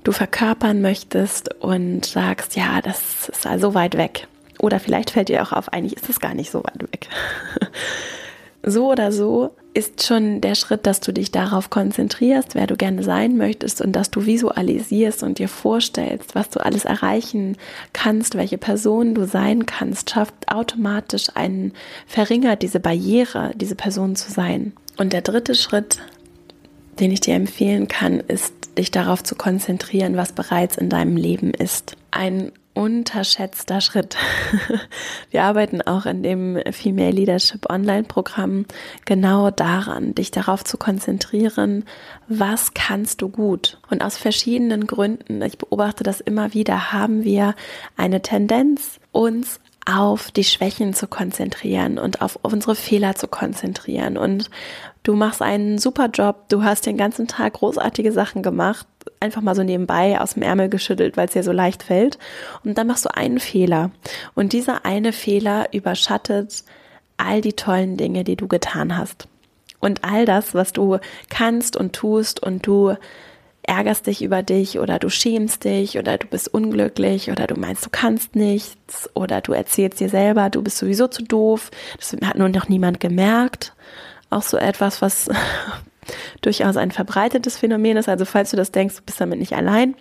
du 0.04 0.12
verkörpern 0.12 0.80
möchtest 0.82 1.54
und 1.62 2.04
sagst, 2.06 2.56
ja, 2.56 2.80
das 2.82 3.28
ist 3.28 3.46
also 3.46 3.74
weit 3.74 3.96
weg. 3.96 4.26
Oder 4.58 4.80
vielleicht 4.80 5.10
fällt 5.10 5.28
dir 5.28 5.42
auch 5.42 5.52
auf, 5.52 5.72
eigentlich 5.72 5.96
ist 5.96 6.08
es 6.08 6.20
gar 6.20 6.34
nicht 6.34 6.50
so 6.50 6.62
weit 6.64 6.82
weg. 6.82 7.08
so 8.64 8.90
oder 8.90 9.12
so 9.12 9.50
ist 9.74 10.06
schon 10.06 10.40
der 10.40 10.54
Schritt, 10.54 10.86
dass 10.86 11.00
du 11.00 11.12
dich 11.12 11.30
darauf 11.30 11.70
konzentrierst, 11.70 12.54
wer 12.54 12.66
du 12.66 12.76
gerne 12.76 13.02
sein 13.02 13.36
möchtest 13.36 13.80
und 13.80 13.92
dass 13.92 14.10
du 14.10 14.26
visualisierst 14.26 15.22
und 15.22 15.38
dir 15.38 15.48
vorstellst, 15.48 16.34
was 16.34 16.50
du 16.50 16.60
alles 16.60 16.84
erreichen 16.84 17.56
kannst, 17.92 18.36
welche 18.36 18.58
Person 18.58 19.14
du 19.14 19.26
sein 19.26 19.64
kannst, 19.64 20.10
schafft 20.10 20.34
automatisch 20.48 21.28
einen, 21.34 21.72
verringert 22.06 22.62
diese 22.62 22.80
Barriere, 22.80 23.52
diese 23.56 23.74
Person 23.74 24.14
zu 24.14 24.30
sein. 24.30 24.74
Und 24.98 25.12
der 25.14 25.22
dritte 25.22 25.54
Schritt, 25.54 25.98
den 27.00 27.10
ich 27.10 27.20
dir 27.20 27.34
empfehlen 27.34 27.88
kann, 27.88 28.20
ist, 28.20 28.52
dich 28.76 28.90
darauf 28.90 29.22
zu 29.22 29.34
konzentrieren, 29.34 30.16
was 30.16 30.32
bereits 30.32 30.76
in 30.76 30.90
deinem 30.90 31.16
Leben 31.16 31.52
ist. 31.52 31.96
Ein 32.10 32.52
unterschätzter 32.74 33.80
Schritt. 33.80 34.16
Wir 35.30 35.44
arbeiten 35.44 35.82
auch 35.82 36.06
in 36.06 36.22
dem 36.22 36.58
Female 36.72 37.10
Leadership 37.10 37.70
Online 37.70 38.04
Programm 38.04 38.66
genau 39.04 39.50
daran, 39.50 40.14
dich 40.14 40.30
darauf 40.30 40.64
zu 40.64 40.76
konzentrieren, 40.78 41.84
was 42.28 42.74
kannst 42.74 43.22
du 43.22 43.28
gut. 43.28 43.78
Und 43.90 44.02
aus 44.02 44.16
verschiedenen 44.16 44.86
Gründen, 44.86 45.42
ich 45.42 45.58
beobachte 45.58 46.04
das 46.04 46.20
immer 46.20 46.54
wieder, 46.54 46.92
haben 46.92 47.24
wir 47.24 47.54
eine 47.96 48.22
Tendenz, 48.22 49.00
uns 49.10 49.60
auf 49.84 50.30
die 50.30 50.44
Schwächen 50.44 50.94
zu 50.94 51.08
konzentrieren 51.08 51.98
und 51.98 52.22
auf 52.22 52.38
unsere 52.42 52.76
Fehler 52.76 53.16
zu 53.16 53.26
konzentrieren. 53.26 54.16
Und 54.16 54.48
du 55.02 55.14
machst 55.14 55.42
einen 55.42 55.78
super 55.78 56.08
Job, 56.12 56.48
du 56.48 56.62
hast 56.62 56.86
den 56.86 56.96
ganzen 56.96 57.26
Tag 57.26 57.54
großartige 57.54 58.12
Sachen 58.12 58.42
gemacht, 58.42 58.86
einfach 59.20 59.42
mal 59.42 59.54
so 59.54 59.62
nebenbei 59.62 60.20
aus 60.20 60.34
dem 60.34 60.42
Ärmel 60.42 60.68
geschüttelt, 60.68 61.16
weil 61.16 61.26
es 61.26 61.32
dir 61.32 61.42
so 61.42 61.52
leicht 61.52 61.82
fällt. 61.82 62.18
Und 62.64 62.78
dann 62.78 62.86
machst 62.86 63.04
du 63.04 63.14
einen 63.14 63.40
Fehler. 63.40 63.90
Und 64.34 64.52
dieser 64.52 64.84
eine 64.84 65.12
Fehler 65.12 65.68
überschattet 65.72 66.64
all 67.16 67.40
die 67.40 67.54
tollen 67.54 67.96
Dinge, 67.96 68.24
die 68.24 68.36
du 68.36 68.48
getan 68.48 68.96
hast. 68.96 69.28
Und 69.80 70.04
all 70.04 70.24
das, 70.24 70.54
was 70.54 70.72
du 70.72 70.98
kannst 71.28 71.76
und 71.76 71.92
tust 71.92 72.40
und 72.40 72.66
du 72.66 72.94
ärgerst 73.64 74.06
dich 74.06 74.22
über 74.22 74.42
dich 74.42 74.78
oder 74.78 74.98
du 74.98 75.08
schämst 75.08 75.64
dich 75.64 75.98
oder 75.98 76.18
du 76.18 76.26
bist 76.26 76.52
unglücklich 76.52 77.30
oder 77.30 77.46
du 77.46 77.54
meinst, 77.58 77.86
du 77.86 77.90
kannst 77.90 78.34
nichts 78.34 79.08
oder 79.14 79.40
du 79.40 79.52
erzählst 79.52 80.00
dir 80.00 80.08
selber, 80.08 80.50
du 80.50 80.62
bist 80.62 80.78
sowieso 80.78 81.06
zu 81.08 81.22
doof. 81.22 81.70
Das 81.96 82.16
hat 82.28 82.38
nur 82.38 82.48
noch 82.48 82.68
niemand 82.68 83.00
gemerkt. 83.00 83.74
Auch 84.32 84.42
so 84.42 84.56
etwas, 84.56 85.02
was 85.02 85.28
durchaus 86.40 86.76
ein 86.76 86.90
verbreitetes 86.90 87.58
Phänomen 87.58 87.96
ist. 87.96 88.08
Also 88.08 88.24
falls 88.24 88.50
du 88.50 88.56
das 88.56 88.72
denkst, 88.72 88.96
du 88.96 89.02
bist 89.02 89.20
damit 89.20 89.38
nicht 89.38 89.54
allein. 89.54 89.94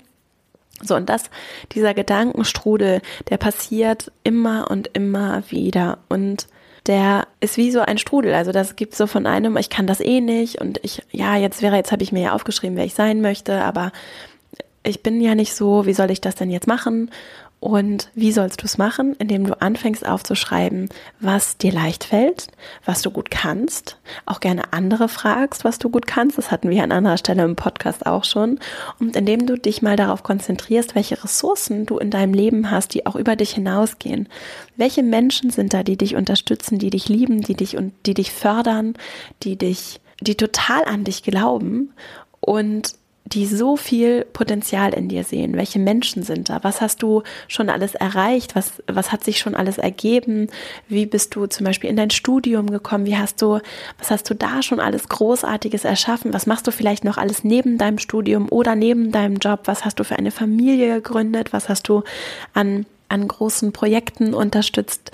So, 0.83 0.95
und 0.95 1.09
das, 1.09 1.29
dieser 1.73 1.93
Gedankenstrudel, 1.93 3.01
der 3.29 3.37
passiert 3.37 4.11
immer 4.23 4.71
und 4.71 4.87
immer 4.93 5.43
wieder. 5.49 5.99
Und 6.09 6.47
der 6.87 7.27
ist 7.39 7.57
wie 7.57 7.71
so 7.71 7.81
ein 7.81 7.97
Strudel. 7.97 8.33
Also 8.33 8.51
das 8.51 8.75
gibt 8.75 8.95
so 8.95 9.07
von 9.07 9.27
einem, 9.27 9.57
ich 9.57 9.69
kann 9.69 9.87
das 9.87 9.99
eh 9.99 10.21
nicht 10.21 10.59
und 10.59 10.79
ich, 10.83 11.03
ja, 11.11 11.35
jetzt 11.35 11.61
wäre, 11.61 11.75
jetzt 11.75 11.91
habe 11.91 12.03
ich 12.03 12.11
mir 12.11 12.23
ja 12.23 12.33
aufgeschrieben, 12.33 12.75
wer 12.75 12.85
ich 12.85 12.95
sein 12.95 13.21
möchte, 13.21 13.61
aber 13.61 13.91
ich 14.83 15.03
bin 15.03 15.21
ja 15.21 15.35
nicht 15.35 15.53
so, 15.53 15.85
wie 15.85 15.93
soll 15.93 16.09
ich 16.09 16.21
das 16.21 16.35
denn 16.35 16.49
jetzt 16.49 16.67
machen? 16.67 17.11
Und 17.61 18.09
wie 18.15 18.31
sollst 18.31 18.63
du 18.63 18.65
es 18.65 18.79
machen? 18.79 19.15
Indem 19.19 19.45
du 19.45 19.61
anfängst 19.61 20.03
aufzuschreiben, 20.03 20.89
was 21.19 21.57
dir 21.57 21.71
leicht 21.71 22.03
fällt, 22.03 22.47
was 22.85 23.03
du 23.03 23.11
gut 23.11 23.29
kannst, 23.29 23.97
auch 24.25 24.39
gerne 24.39 24.73
andere 24.73 25.07
fragst, 25.07 25.63
was 25.63 25.77
du 25.77 25.91
gut 25.91 26.07
kannst. 26.07 26.39
Das 26.39 26.49
hatten 26.49 26.71
wir 26.71 26.83
an 26.83 26.91
anderer 26.91 27.19
Stelle 27.19 27.43
im 27.43 27.55
Podcast 27.55 28.07
auch 28.07 28.23
schon. 28.23 28.59
Und 28.99 29.15
indem 29.15 29.45
du 29.45 29.59
dich 29.59 29.83
mal 29.83 29.95
darauf 29.95 30.23
konzentrierst, 30.23 30.95
welche 30.95 31.23
Ressourcen 31.23 31.85
du 31.85 31.99
in 31.99 32.09
deinem 32.09 32.33
Leben 32.33 32.71
hast, 32.71 32.95
die 32.95 33.05
auch 33.05 33.15
über 33.15 33.35
dich 33.35 33.51
hinausgehen. 33.51 34.27
Welche 34.75 35.03
Menschen 35.03 35.51
sind 35.51 35.71
da, 35.71 35.83
die 35.83 35.97
dich 35.97 36.15
unterstützen, 36.15 36.79
die 36.79 36.89
dich 36.89 37.09
lieben, 37.09 37.41
die 37.41 37.55
dich 37.55 37.77
und 37.77 37.93
die 38.07 38.15
dich 38.15 38.31
fördern, 38.31 38.95
die 39.43 39.55
dich, 39.55 40.01
die 40.19 40.35
total 40.35 40.83
an 40.85 41.03
dich 41.03 41.21
glauben 41.21 41.93
und 42.39 42.95
die 43.33 43.45
so 43.45 43.77
viel 43.77 44.25
Potenzial 44.33 44.93
in 44.93 45.07
dir 45.07 45.23
sehen. 45.23 45.55
Welche 45.55 45.79
Menschen 45.79 46.23
sind 46.23 46.49
da? 46.49 46.59
Was 46.63 46.81
hast 46.81 47.01
du 47.01 47.23
schon 47.47 47.69
alles 47.69 47.95
erreicht? 47.95 48.55
Was, 48.55 48.83
was 48.87 49.11
hat 49.11 49.23
sich 49.23 49.39
schon 49.39 49.55
alles 49.55 49.77
ergeben? 49.77 50.47
Wie 50.87 51.05
bist 51.05 51.35
du 51.35 51.45
zum 51.45 51.65
Beispiel 51.65 51.89
in 51.89 51.95
dein 51.95 52.09
Studium 52.09 52.69
gekommen? 52.69 53.05
Wie 53.05 53.17
hast 53.17 53.41
du, 53.41 53.59
was 53.97 54.11
hast 54.11 54.29
du 54.29 54.35
da 54.35 54.61
schon 54.61 54.79
alles 54.79 55.07
Großartiges 55.07 55.85
erschaffen? 55.85 56.33
Was 56.33 56.45
machst 56.45 56.67
du 56.67 56.71
vielleicht 56.71 57.03
noch 57.03 57.17
alles 57.17 57.43
neben 57.43 57.77
deinem 57.77 57.99
Studium 57.99 58.47
oder 58.49 58.75
neben 58.75 59.11
deinem 59.11 59.37
Job? 59.37 59.61
Was 59.65 59.85
hast 59.85 59.99
du 59.99 60.03
für 60.03 60.17
eine 60.17 60.31
Familie 60.31 60.95
gegründet? 60.95 61.53
Was 61.53 61.69
hast 61.69 61.87
du 61.87 62.03
an, 62.53 62.85
an 63.07 63.27
großen 63.27 63.71
Projekten 63.71 64.33
unterstützt? 64.33 65.11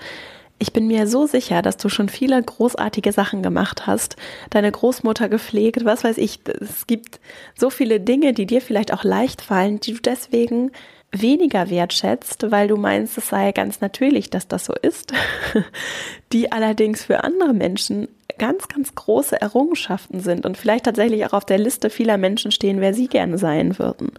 Ich 0.59 0.73
bin 0.73 0.87
mir 0.87 1.05
so 1.07 1.27
sicher, 1.27 1.61
dass 1.61 1.77
du 1.77 1.87
schon 1.87 2.09
viele 2.09 2.41
großartige 2.41 3.11
Sachen 3.11 3.43
gemacht 3.43 3.85
hast, 3.85 4.15
deine 4.49 4.71
Großmutter 4.71 5.29
gepflegt, 5.29 5.85
was 5.85 6.03
weiß 6.03 6.17
ich. 6.17 6.39
Es 6.59 6.87
gibt 6.87 7.19
so 7.55 7.69
viele 7.69 7.99
Dinge, 7.99 8.33
die 8.33 8.47
dir 8.47 8.61
vielleicht 8.61 8.91
auch 8.91 9.03
leicht 9.03 9.41
fallen, 9.43 9.79
die 9.79 9.93
du 9.93 10.01
deswegen 10.01 10.71
weniger 11.11 11.69
wertschätzt, 11.69 12.51
weil 12.51 12.67
du 12.67 12.75
meinst, 12.75 13.17
es 13.17 13.29
sei 13.29 13.51
ganz 13.51 13.81
natürlich, 13.81 14.29
dass 14.29 14.47
das 14.47 14.65
so 14.65 14.73
ist, 14.73 15.13
die 16.33 16.51
allerdings 16.51 17.05
für 17.05 17.23
andere 17.23 17.53
Menschen 17.53 18.07
ganz, 18.37 18.67
ganz 18.67 18.93
große 18.93 19.39
Errungenschaften 19.39 20.19
sind 20.19 20.45
und 20.45 20.57
vielleicht 20.57 20.85
tatsächlich 20.85 21.25
auch 21.25 21.33
auf 21.33 21.45
der 21.45 21.59
Liste 21.59 21.89
vieler 21.89 22.17
Menschen 22.17 22.51
stehen, 22.51 22.81
wer 22.81 22.93
sie 22.93 23.07
gerne 23.07 23.37
sein 23.37 23.79
würden. 23.79 24.11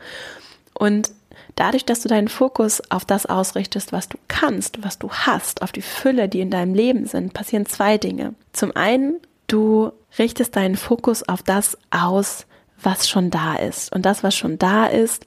Und 0.75 1.11
Dadurch, 1.59 1.85
dass 1.85 2.03
du 2.03 2.09
deinen 2.09 2.29
Fokus 2.29 2.81
auf 2.89 3.05
das 3.05 3.27
ausrichtest, 3.27 3.91
was 3.91 4.09
du 4.09 4.17
kannst, 4.29 4.85
was 4.85 5.01
du 5.01 5.11
hast, 5.11 5.61
auf 5.61 5.73
die 5.73 5.83
Fülle, 5.83 6.29
die 6.29 6.39
in 6.39 6.51
deinem 6.51 6.73
Leben 6.73 7.05
sind, 7.05 7.35
passieren 7.35 7.67
zwei 7.67 7.99
Dinge. 7.99 8.35
Zum 8.53 8.77
einen, 8.77 9.17
du 9.49 9.91
richtest 10.21 10.55
deinen 10.55 10.77
Fokus 10.77 11.29
auf 11.29 11.43
das 11.43 11.77
aus, 11.91 12.47
was 12.81 13.09
schon 13.09 13.31
da 13.31 13.57
ist. 13.57 13.93
Und 13.93 14.07
das, 14.07 14.23
was 14.23 14.37
schon 14.37 14.57
da 14.59 14.87
ist, 14.87 15.27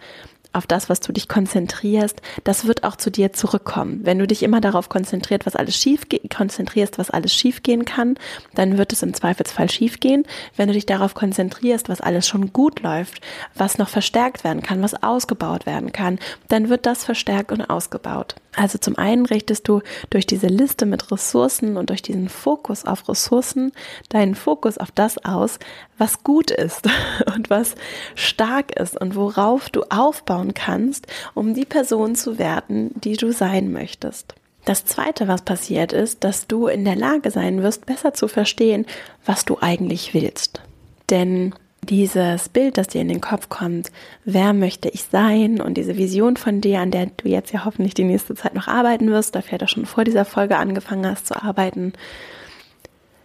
auf 0.53 0.67
das, 0.67 0.89
was 0.89 0.99
du 0.99 1.11
dich 1.13 1.27
konzentrierst, 1.27 2.21
das 2.43 2.65
wird 2.65 2.83
auch 2.83 2.95
zu 2.95 3.09
dir 3.09 3.33
zurückkommen. 3.33 4.01
Wenn 4.03 4.19
du 4.19 4.27
dich 4.27 4.43
immer 4.43 4.61
darauf 4.61 4.89
konzentriert, 4.89 5.45
was 5.45 5.55
alles 5.55 5.75
schief 5.75 6.07
konzentrierst, 6.35 6.97
was 6.97 7.09
alles 7.09 7.33
schief 7.33 7.63
gehen 7.63 7.85
kann, 7.85 8.15
dann 8.55 8.77
wird 8.77 8.93
es 8.93 9.03
im 9.03 9.13
Zweifelsfall 9.13 9.69
schief 9.69 9.99
gehen. 9.99 10.25
Wenn 10.55 10.67
du 10.67 10.73
dich 10.73 10.85
darauf 10.85 11.13
konzentrierst, 11.13 11.89
was 11.89 12.01
alles 12.01 12.27
schon 12.27 12.51
gut 12.53 12.81
läuft, 12.81 13.21
was 13.55 13.77
noch 13.77 13.89
verstärkt 13.89 14.43
werden 14.43 14.61
kann, 14.61 14.81
was 14.81 15.01
ausgebaut 15.01 15.65
werden 15.65 15.91
kann, 15.91 16.19
dann 16.47 16.69
wird 16.69 16.85
das 16.85 17.03
verstärkt 17.03 17.51
und 17.51 17.61
ausgebaut. 17.61 18.35
Also 18.55 18.77
zum 18.77 18.97
einen 18.97 19.25
richtest 19.25 19.67
du 19.67 19.81
durch 20.09 20.25
diese 20.25 20.47
Liste 20.47 20.85
mit 20.85 21.11
Ressourcen 21.11 21.77
und 21.77 21.89
durch 21.89 22.01
diesen 22.01 22.27
Fokus 22.27 22.85
auf 22.85 23.07
Ressourcen 23.07 23.71
deinen 24.09 24.35
Fokus 24.35 24.77
auf 24.77 24.91
das 24.91 25.23
aus, 25.23 25.57
was 25.97 26.23
gut 26.23 26.51
ist 26.51 26.89
und 27.35 27.49
was 27.49 27.75
stark 28.15 28.77
ist 28.77 28.99
und 28.99 29.15
worauf 29.15 29.69
du 29.69 29.83
aufbauen 29.89 30.53
kannst, 30.53 31.07
um 31.33 31.53
die 31.53 31.65
Person 31.65 32.15
zu 32.15 32.37
werden, 32.37 32.91
die 32.95 33.15
du 33.15 33.31
sein 33.31 33.71
möchtest. 33.71 34.35
Das 34.65 34.85
Zweite, 34.85 35.27
was 35.27 35.41
passiert 35.41 35.91
ist, 35.91 36.23
dass 36.23 36.45
du 36.47 36.67
in 36.67 36.85
der 36.85 36.95
Lage 36.95 37.31
sein 37.31 37.63
wirst, 37.63 37.85
besser 37.85 38.13
zu 38.13 38.27
verstehen, 38.27 38.85
was 39.25 39.45
du 39.45 39.57
eigentlich 39.59 40.13
willst. 40.13 40.61
Denn 41.09 41.55
dieses 41.89 42.49
Bild, 42.49 42.77
das 42.77 42.87
dir 42.87 43.01
in 43.01 43.07
den 43.07 43.21
Kopf 43.21 43.49
kommt, 43.49 43.91
wer 44.23 44.53
möchte 44.53 44.89
ich 44.89 45.03
sein 45.03 45.59
und 45.61 45.75
diese 45.75 45.97
Vision 45.97 46.37
von 46.37 46.61
dir, 46.61 46.79
an 46.79 46.91
der 46.91 47.07
du 47.07 47.27
jetzt 47.27 47.51
ja 47.51 47.65
hoffentlich 47.65 47.93
die 47.93 48.03
nächste 48.03 48.35
Zeit 48.35 48.53
noch 48.53 48.67
arbeiten 48.67 49.09
wirst, 49.09 49.35
dafür 49.35 49.59
ja 49.59 49.67
schon 49.67 49.85
vor 49.85 50.03
dieser 50.03 50.25
Folge 50.25 50.57
angefangen 50.57 51.09
hast 51.09 51.27
zu 51.27 51.41
arbeiten, 51.41 51.93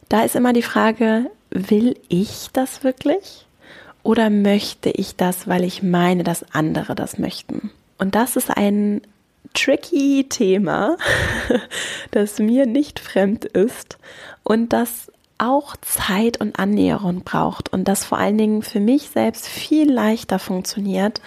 da 0.08 0.22
ist 0.22 0.36
immer 0.36 0.52
die 0.52 0.62
Frage, 0.62 1.30
will 1.50 1.96
ich 2.08 2.48
das 2.52 2.84
wirklich? 2.84 3.46
Oder 4.02 4.30
möchte 4.30 4.90
ich 4.90 5.16
das, 5.16 5.48
weil 5.48 5.64
ich 5.64 5.82
meine, 5.82 6.22
dass 6.22 6.44
andere 6.52 6.94
das 6.94 7.18
möchten? 7.18 7.70
Und 7.98 8.14
das 8.14 8.36
ist 8.36 8.56
ein 8.56 9.00
tricky 9.52 10.26
Thema, 10.28 10.96
das 12.12 12.38
mir 12.38 12.66
nicht 12.66 13.00
fremd 13.00 13.44
ist 13.44 13.98
und 14.44 14.72
das 14.72 15.10
auch 15.38 15.76
Zeit 15.76 16.40
und 16.40 16.58
Annäherung 16.58 17.22
braucht 17.22 17.72
und 17.72 17.84
das 17.86 18.04
vor 18.04 18.18
allen 18.18 18.38
Dingen 18.38 18.62
für 18.62 18.80
mich 18.80 19.10
selbst 19.10 19.46
viel 19.46 19.90
leichter 19.90 20.38
funktioniert, 20.38 21.20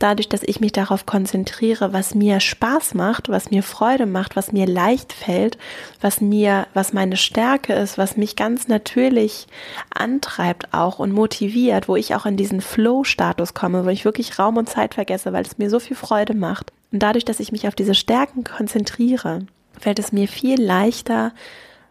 dadurch, 0.00 0.28
dass 0.28 0.42
ich 0.42 0.60
mich 0.60 0.72
darauf 0.72 1.06
konzentriere, 1.06 1.92
was 1.92 2.14
mir 2.14 2.40
Spaß 2.40 2.94
macht, 2.94 3.28
was 3.28 3.50
mir 3.50 3.62
Freude 3.62 4.06
macht, 4.06 4.34
was 4.34 4.50
mir 4.50 4.66
leicht 4.66 5.12
fällt, 5.12 5.58
was 6.00 6.20
mir, 6.20 6.66
was 6.74 6.92
meine 6.92 7.16
Stärke 7.16 7.74
ist, 7.74 7.98
was 7.98 8.16
mich 8.16 8.34
ganz 8.34 8.66
natürlich 8.66 9.46
antreibt 9.94 10.72
auch 10.72 10.98
und 10.98 11.12
motiviert, 11.12 11.86
wo 11.86 11.96
ich 11.96 12.14
auch 12.14 12.26
in 12.26 12.36
diesen 12.36 12.60
Flow-Status 12.60 13.54
komme, 13.54 13.84
wo 13.84 13.90
ich 13.90 14.04
wirklich 14.04 14.38
Raum 14.38 14.56
und 14.56 14.68
Zeit 14.68 14.94
vergesse, 14.94 15.32
weil 15.32 15.44
es 15.44 15.58
mir 15.58 15.70
so 15.70 15.78
viel 15.78 15.96
Freude 15.96 16.34
macht. 16.34 16.72
Und 16.92 17.02
dadurch, 17.02 17.24
dass 17.24 17.40
ich 17.40 17.52
mich 17.52 17.68
auf 17.68 17.74
diese 17.74 17.94
Stärken 17.94 18.42
konzentriere, 18.42 19.46
fällt 19.78 19.98
es 19.98 20.12
mir 20.12 20.28
viel 20.28 20.60
leichter, 20.60 21.32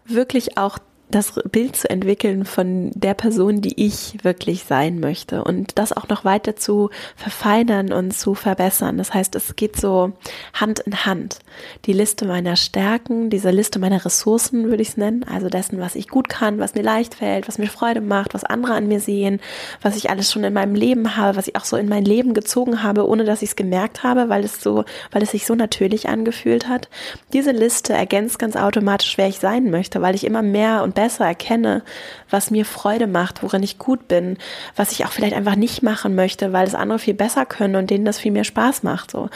wirklich 0.05 0.57
auch 0.57 0.79
das 1.09 1.33
Bild 1.51 1.75
zu 1.75 1.89
entwickeln 1.89 2.45
von 2.45 2.91
der 2.93 3.15
Person, 3.15 3.61
die 3.61 3.83
ich 3.83 4.23
wirklich 4.23 4.63
sein 4.63 4.99
möchte 4.99 5.43
und 5.43 5.79
das 5.79 5.91
auch 5.91 6.07
noch 6.07 6.23
weiter 6.23 6.55
zu 6.55 6.91
verfeinern 7.15 7.91
und 7.91 8.11
zu 8.13 8.35
verbessern. 8.35 8.97
Das 8.97 9.13
heißt, 9.13 9.33
es 9.35 9.55
geht 9.55 9.75
so 9.75 10.13
Hand 10.53 10.79
in 10.79 11.05
Hand. 11.05 11.39
Die 11.85 11.93
Liste 11.93 12.25
meiner 12.25 12.55
Stärken, 12.55 13.31
diese 13.31 13.49
Liste 13.49 13.79
meiner 13.79 14.05
Ressourcen 14.05 14.69
würde 14.69 14.83
ich 14.83 14.89
es 14.89 14.97
nennen, 14.97 15.23
also 15.23 15.49
dessen, 15.49 15.79
was 15.79 15.95
ich 15.95 16.09
gut 16.09 16.29
kann, 16.29 16.59
was 16.59 16.75
mir 16.75 16.83
leicht 16.83 17.15
fällt, 17.15 17.47
was 17.47 17.57
mir 17.57 17.67
Freude 17.67 18.01
macht, 18.01 18.35
was 18.35 18.43
andere 18.43 18.73
an 18.73 18.87
mir 18.87 18.99
sehen, 18.99 19.39
was 19.81 19.95
ich 19.95 20.11
alles 20.11 20.31
schon 20.31 20.43
in 20.43 20.53
meinem 20.53 20.75
Leben 20.75 21.17
habe, 21.17 21.37
was 21.37 21.47
ich 21.47 21.55
auch 21.55 21.65
so 21.65 21.75
in 21.75 21.89
mein 21.89 22.05
Leben 22.05 22.35
gezogen 22.35 22.83
habe, 22.83 23.07
ohne 23.07 23.23
dass 23.23 23.41
ich 23.41 23.49
es 23.49 23.55
gemerkt 23.55 24.03
habe, 24.03 24.29
weil 24.29 24.43
es 24.43 24.61
so, 24.61 24.85
weil 25.11 25.23
es 25.23 25.31
sich 25.31 25.47
so 25.47 25.55
natürlich 25.55 26.07
angefühlt 26.07 26.67
hat. 26.67 26.87
Diese 27.33 27.51
Liste 27.51 27.93
ergänzt 27.93 28.37
ganz 28.37 28.55
automatisch, 28.55 29.17
wer 29.17 29.27
ich 29.27 29.39
sein 29.39 29.71
möchte, 29.71 30.03
weil 30.03 30.13
ich 30.13 30.23
immer 30.23 30.43
mehr 30.43 30.83
und 30.83 30.98
besser 30.99 31.25
erkenne, 31.25 31.81
was 32.29 32.51
mir 32.51 32.65
Freude 32.65 33.07
macht, 33.07 33.41
worin 33.41 33.63
ich 33.63 33.77
gut 33.77 34.09
bin, 34.09 34.37
was 34.75 34.91
ich 34.91 35.05
auch 35.05 35.13
vielleicht 35.13 35.33
einfach 35.33 35.55
nicht 35.55 35.81
machen 35.81 36.13
möchte, 36.13 36.51
weil 36.51 36.67
es 36.67 36.75
andere 36.75 36.99
viel 36.99 37.13
besser 37.13 37.45
können 37.45 37.77
und 37.77 37.89
denen 37.89 38.03
das 38.03 38.19
viel 38.19 38.33
mehr 38.33 38.43
Spaß 38.43 38.83
macht. 38.83 39.09
So. 39.09 39.29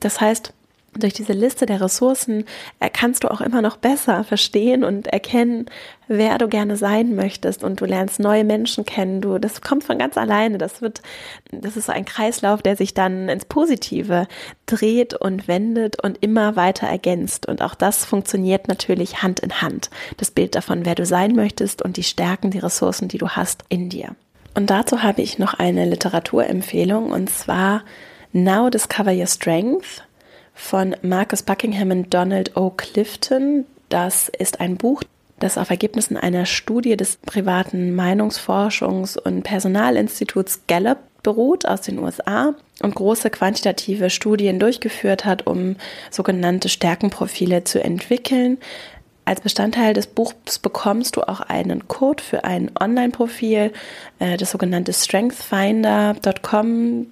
Das 0.00 0.22
heißt, 0.22 0.54
durch 0.94 1.14
diese 1.14 1.32
Liste 1.32 1.64
der 1.64 1.80
Ressourcen 1.80 2.44
kannst 2.92 3.24
du 3.24 3.30
auch 3.30 3.40
immer 3.40 3.62
noch 3.62 3.76
besser 3.76 4.24
verstehen 4.24 4.84
und 4.84 5.06
erkennen, 5.06 5.66
wer 6.06 6.36
du 6.36 6.48
gerne 6.48 6.76
sein 6.76 7.14
möchtest 7.14 7.64
und 7.64 7.80
du 7.80 7.86
lernst 7.86 8.20
neue 8.20 8.44
Menschen 8.44 8.84
kennen. 8.84 9.22
Du, 9.22 9.38
das 9.38 9.62
kommt 9.62 9.84
von 9.84 9.98
ganz 9.98 10.18
alleine. 10.18 10.58
Das 10.58 10.82
wird, 10.82 11.00
das 11.50 11.76
ist 11.76 11.86
so 11.86 11.92
ein 11.92 12.04
Kreislauf, 12.04 12.60
der 12.60 12.76
sich 12.76 12.92
dann 12.92 13.28
ins 13.30 13.46
Positive 13.46 14.28
dreht 14.66 15.14
und 15.14 15.48
wendet 15.48 16.02
und 16.02 16.22
immer 16.22 16.56
weiter 16.56 16.86
ergänzt. 16.86 17.46
Und 17.46 17.62
auch 17.62 17.74
das 17.74 18.04
funktioniert 18.04 18.68
natürlich 18.68 19.22
Hand 19.22 19.40
in 19.40 19.62
Hand. 19.62 19.88
Das 20.18 20.30
Bild 20.30 20.54
davon, 20.54 20.84
wer 20.84 20.94
du 20.94 21.06
sein 21.06 21.34
möchtest 21.34 21.80
und 21.80 21.96
die 21.96 22.02
Stärken, 22.02 22.50
die 22.50 22.58
Ressourcen, 22.58 23.08
die 23.08 23.18
du 23.18 23.30
hast 23.30 23.64
in 23.70 23.88
dir. 23.88 24.14
Und 24.54 24.68
dazu 24.68 25.02
habe 25.02 25.22
ich 25.22 25.38
noch 25.38 25.54
eine 25.54 25.86
Literaturempfehlung 25.86 27.10
und 27.10 27.30
zwar 27.30 27.82
Now 28.32 28.68
Discover 28.68 29.12
Your 29.12 29.26
Strength 29.26 30.02
von 30.54 30.94
Marcus 31.02 31.42
Buckingham 31.42 31.90
und 31.90 32.14
Donald 32.14 32.56
O. 32.56 32.70
Clifton. 32.70 33.64
Das 33.88 34.28
ist 34.28 34.60
ein 34.60 34.76
Buch, 34.76 35.02
das 35.38 35.58
auf 35.58 35.70
Ergebnissen 35.70 36.16
einer 36.16 36.46
Studie 36.46 36.96
des 36.96 37.16
privaten 37.16 37.98
Meinungsforschungs- 37.98 39.18
und 39.18 39.42
Personalinstituts 39.42 40.62
Gallup 40.68 40.98
beruht 41.22 41.66
aus 41.66 41.82
den 41.82 41.98
USA 41.98 42.54
und 42.82 42.94
große 42.94 43.28
quantitative 43.30 44.10
Studien 44.10 44.58
durchgeführt 44.58 45.24
hat, 45.24 45.46
um 45.46 45.76
sogenannte 46.10 46.68
Stärkenprofile 46.68 47.64
zu 47.64 47.82
entwickeln. 47.82 48.58
Als 49.24 49.40
Bestandteil 49.40 49.94
des 49.94 50.08
Buchs 50.08 50.58
bekommst 50.58 51.14
du 51.14 51.22
auch 51.22 51.38
einen 51.40 51.86
Code 51.86 52.20
für 52.22 52.44
ein 52.44 52.72
Online-Profil, 52.78 53.72
äh, 54.18 54.36
das 54.36 54.50
sogenannte 54.50 54.92
strengthfinder.com. 54.92 57.06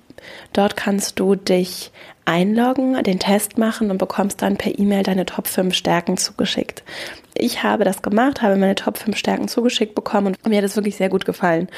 Dort 0.52 0.76
kannst 0.76 1.18
du 1.18 1.35
dich 1.35 1.92
einloggen, 2.24 3.02
den 3.02 3.18
Test 3.18 3.59
machen 3.59 3.90
und 3.90 3.98
bekommst 3.98 4.42
dann 4.42 4.56
per 4.56 4.78
E-Mail 4.78 5.02
deine 5.02 5.26
Top 5.26 5.46
5 5.46 5.74
Stärken 5.74 6.16
zugeschickt. 6.16 6.85
Ich 7.35 7.62
habe 7.62 7.85
das 7.85 8.02
gemacht, 8.02 8.42
habe 8.42 8.56
meine 8.56 8.74
Top 8.74 8.98
5 8.98 9.16
Stärken 9.16 9.48
zugeschickt 9.48 9.94
bekommen 9.94 10.37
und 10.44 10.48
mir 10.48 10.59
hat 10.59 10.64
es 10.64 10.76
wirklich 10.76 10.96
sehr 10.96 11.09
gut 11.09 11.24
gefallen. 11.24 11.68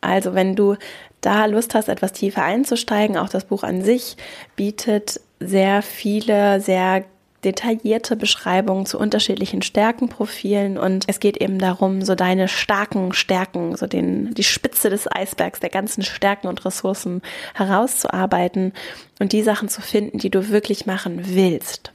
Also 0.00 0.34
wenn 0.34 0.54
du 0.54 0.76
da 1.20 1.46
Lust 1.46 1.74
hast, 1.74 1.88
etwas 1.88 2.12
tiefer 2.12 2.44
einzusteigen, 2.44 3.16
auch 3.16 3.28
das 3.28 3.44
Buch 3.44 3.64
an 3.64 3.82
sich 3.82 4.16
bietet 4.54 5.20
sehr 5.40 5.82
viele, 5.82 6.60
sehr 6.60 7.04
detaillierte 7.44 8.16
Beschreibungen 8.16 8.84
zu 8.84 8.98
unterschiedlichen 8.98 9.62
Stärkenprofilen 9.62 10.76
und 10.76 11.04
es 11.06 11.20
geht 11.20 11.36
eben 11.36 11.58
darum, 11.58 12.02
so 12.02 12.14
deine 12.14 12.48
starken 12.48 13.12
Stärken, 13.12 13.76
so 13.76 13.86
den, 13.86 14.34
die 14.34 14.42
Spitze 14.42 14.90
des 14.90 15.10
Eisbergs 15.10 15.60
der 15.60 15.70
ganzen 15.70 16.02
Stärken 16.02 16.48
und 16.48 16.64
Ressourcen 16.64 17.22
herauszuarbeiten 17.54 18.72
und 19.20 19.32
die 19.32 19.42
Sachen 19.42 19.68
zu 19.68 19.80
finden, 19.80 20.18
die 20.18 20.30
du 20.30 20.48
wirklich 20.48 20.86
machen 20.86 21.20
willst. 21.34 21.92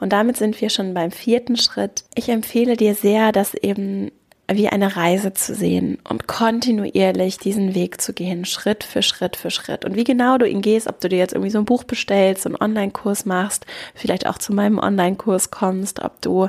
Und 0.00 0.12
damit 0.12 0.36
sind 0.36 0.60
wir 0.60 0.70
schon 0.70 0.94
beim 0.94 1.10
vierten 1.10 1.56
Schritt. 1.56 2.04
Ich 2.14 2.28
empfehle 2.28 2.76
dir 2.76 2.94
sehr, 2.94 3.32
dass 3.32 3.54
eben 3.54 4.10
wie 4.50 4.68
eine 4.68 4.96
Reise 4.96 5.32
zu 5.32 5.54
sehen 5.54 5.98
und 6.08 6.26
kontinuierlich 6.26 7.38
diesen 7.38 7.74
Weg 7.74 8.00
zu 8.00 8.12
gehen, 8.12 8.44
Schritt 8.44 8.84
für 8.84 9.02
Schritt 9.02 9.36
für 9.36 9.50
Schritt. 9.50 9.84
Und 9.84 9.96
wie 9.96 10.04
genau 10.04 10.36
du 10.36 10.46
ihn 10.46 10.60
gehst, 10.60 10.86
ob 10.86 11.00
du 11.00 11.08
dir 11.08 11.18
jetzt 11.18 11.32
irgendwie 11.32 11.50
so 11.50 11.58
ein 11.58 11.64
Buch 11.64 11.84
bestellst, 11.84 12.46
einen 12.46 12.56
Online-Kurs 12.56 13.24
machst, 13.24 13.64
vielleicht 13.94 14.26
auch 14.26 14.38
zu 14.38 14.52
meinem 14.52 14.78
Online-Kurs 14.78 15.50
kommst, 15.50 16.02
ob 16.02 16.20
du 16.20 16.48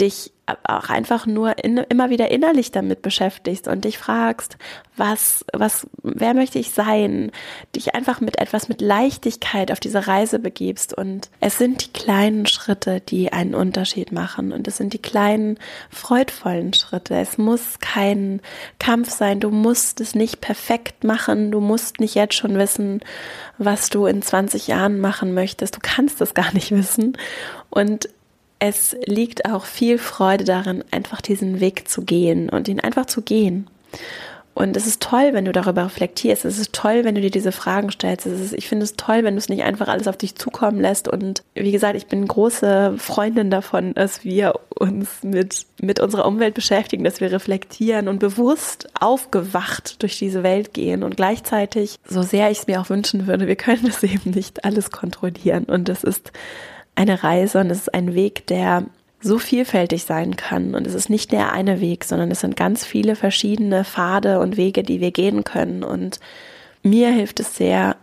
dich 0.00 0.32
auch 0.64 0.88
einfach 0.88 1.26
nur 1.26 1.62
in, 1.62 1.78
immer 1.78 2.10
wieder 2.10 2.30
innerlich 2.30 2.70
damit 2.70 3.02
beschäftigst 3.02 3.66
und 3.66 3.84
dich 3.84 3.98
fragst, 3.98 4.56
was, 4.96 5.44
was, 5.52 5.86
wer 6.02 6.34
möchte 6.34 6.58
ich 6.58 6.70
sein? 6.70 7.32
Dich 7.74 7.94
einfach 7.94 8.20
mit 8.20 8.38
etwas 8.38 8.68
mit 8.68 8.80
Leichtigkeit 8.80 9.72
auf 9.72 9.80
diese 9.80 10.06
Reise 10.06 10.38
begibst 10.38 10.94
und 10.94 11.30
es 11.40 11.58
sind 11.58 11.84
die 11.84 11.92
kleinen 11.92 12.46
Schritte, 12.46 13.00
die 13.00 13.32
einen 13.32 13.54
Unterschied 13.54 14.12
machen 14.12 14.52
und 14.52 14.68
es 14.68 14.76
sind 14.76 14.92
die 14.92 15.02
kleinen 15.02 15.58
freudvollen 15.90 16.72
Schritte. 16.72 17.16
Es 17.16 17.38
muss 17.38 17.80
kein 17.80 18.40
Kampf 18.78 19.10
sein. 19.10 19.40
Du 19.40 19.50
musst 19.50 20.00
es 20.00 20.14
nicht 20.14 20.40
perfekt 20.40 21.04
machen. 21.04 21.50
Du 21.50 21.60
musst 21.60 21.98
nicht 22.00 22.14
jetzt 22.14 22.34
schon 22.34 22.56
wissen, 22.56 23.00
was 23.58 23.90
du 23.90 24.06
in 24.06 24.22
20 24.22 24.68
Jahren 24.68 25.00
machen 25.00 25.34
möchtest. 25.34 25.76
Du 25.76 25.80
kannst 25.82 26.20
es 26.20 26.34
gar 26.34 26.52
nicht 26.54 26.70
wissen 26.70 27.18
und 27.70 28.08
es 28.58 28.96
liegt 29.04 29.50
auch 29.50 29.64
viel 29.64 29.98
Freude 29.98 30.44
darin, 30.44 30.84
einfach 30.90 31.20
diesen 31.20 31.60
Weg 31.60 31.88
zu 31.88 32.02
gehen 32.02 32.48
und 32.48 32.68
ihn 32.68 32.80
einfach 32.80 33.06
zu 33.06 33.22
gehen. 33.22 33.68
Und 34.56 34.74
es 34.74 34.86
ist 34.86 35.02
toll, 35.02 35.34
wenn 35.34 35.44
du 35.44 35.52
darüber 35.52 35.84
reflektierst. 35.84 36.46
Es 36.46 36.58
ist 36.58 36.72
toll, 36.72 37.04
wenn 37.04 37.14
du 37.14 37.20
dir 37.20 37.30
diese 37.30 37.52
Fragen 37.52 37.90
stellst. 37.90 38.24
Ist, 38.24 38.54
ich 38.54 38.66
finde 38.66 38.84
es 38.84 38.96
toll, 38.96 39.22
wenn 39.22 39.34
du 39.34 39.38
es 39.38 39.50
nicht 39.50 39.64
einfach 39.64 39.86
alles 39.86 40.08
auf 40.08 40.16
dich 40.16 40.34
zukommen 40.34 40.80
lässt. 40.80 41.08
Und 41.08 41.42
wie 41.52 41.72
gesagt, 41.72 41.94
ich 41.94 42.06
bin 42.06 42.26
große 42.26 42.94
Freundin 42.96 43.50
davon, 43.50 43.92
dass 43.92 44.24
wir 44.24 44.58
uns 44.70 45.22
mit, 45.22 45.66
mit 45.82 46.00
unserer 46.00 46.24
Umwelt 46.24 46.54
beschäftigen, 46.54 47.04
dass 47.04 47.20
wir 47.20 47.30
reflektieren 47.30 48.08
und 48.08 48.18
bewusst 48.18 48.88
aufgewacht 48.98 50.02
durch 50.02 50.18
diese 50.18 50.42
Welt 50.42 50.72
gehen. 50.72 51.02
Und 51.02 51.18
gleichzeitig, 51.18 51.96
so 52.08 52.22
sehr 52.22 52.50
ich 52.50 52.60
es 52.60 52.66
mir 52.66 52.80
auch 52.80 52.88
wünschen 52.88 53.26
würde, 53.26 53.46
wir 53.46 53.56
können 53.56 53.84
das 53.84 54.02
eben 54.04 54.30
nicht 54.30 54.64
alles 54.64 54.90
kontrollieren. 54.90 55.64
Und 55.64 55.90
das 55.90 56.02
ist 56.02 56.32
eine 56.96 57.22
Reise 57.22 57.60
und 57.60 57.70
es 57.70 57.82
ist 57.82 57.94
ein 57.94 58.14
Weg, 58.14 58.46
der 58.48 58.84
so 59.20 59.38
vielfältig 59.38 60.04
sein 60.04 60.36
kann. 60.36 60.74
Und 60.74 60.86
es 60.86 60.94
ist 60.94 61.10
nicht 61.10 61.32
der 61.32 61.52
eine 61.52 61.80
Weg, 61.80 62.04
sondern 62.04 62.30
es 62.30 62.40
sind 62.40 62.56
ganz 62.56 62.84
viele 62.84 63.16
verschiedene 63.16 63.84
Pfade 63.84 64.40
und 64.40 64.56
Wege, 64.56 64.82
die 64.82 65.00
wir 65.00 65.10
gehen 65.10 65.44
können. 65.44 65.82
Und 65.82 66.20
mir 66.82 67.10
hilft 67.10 67.40
es 67.40 67.56
sehr, 67.56 67.96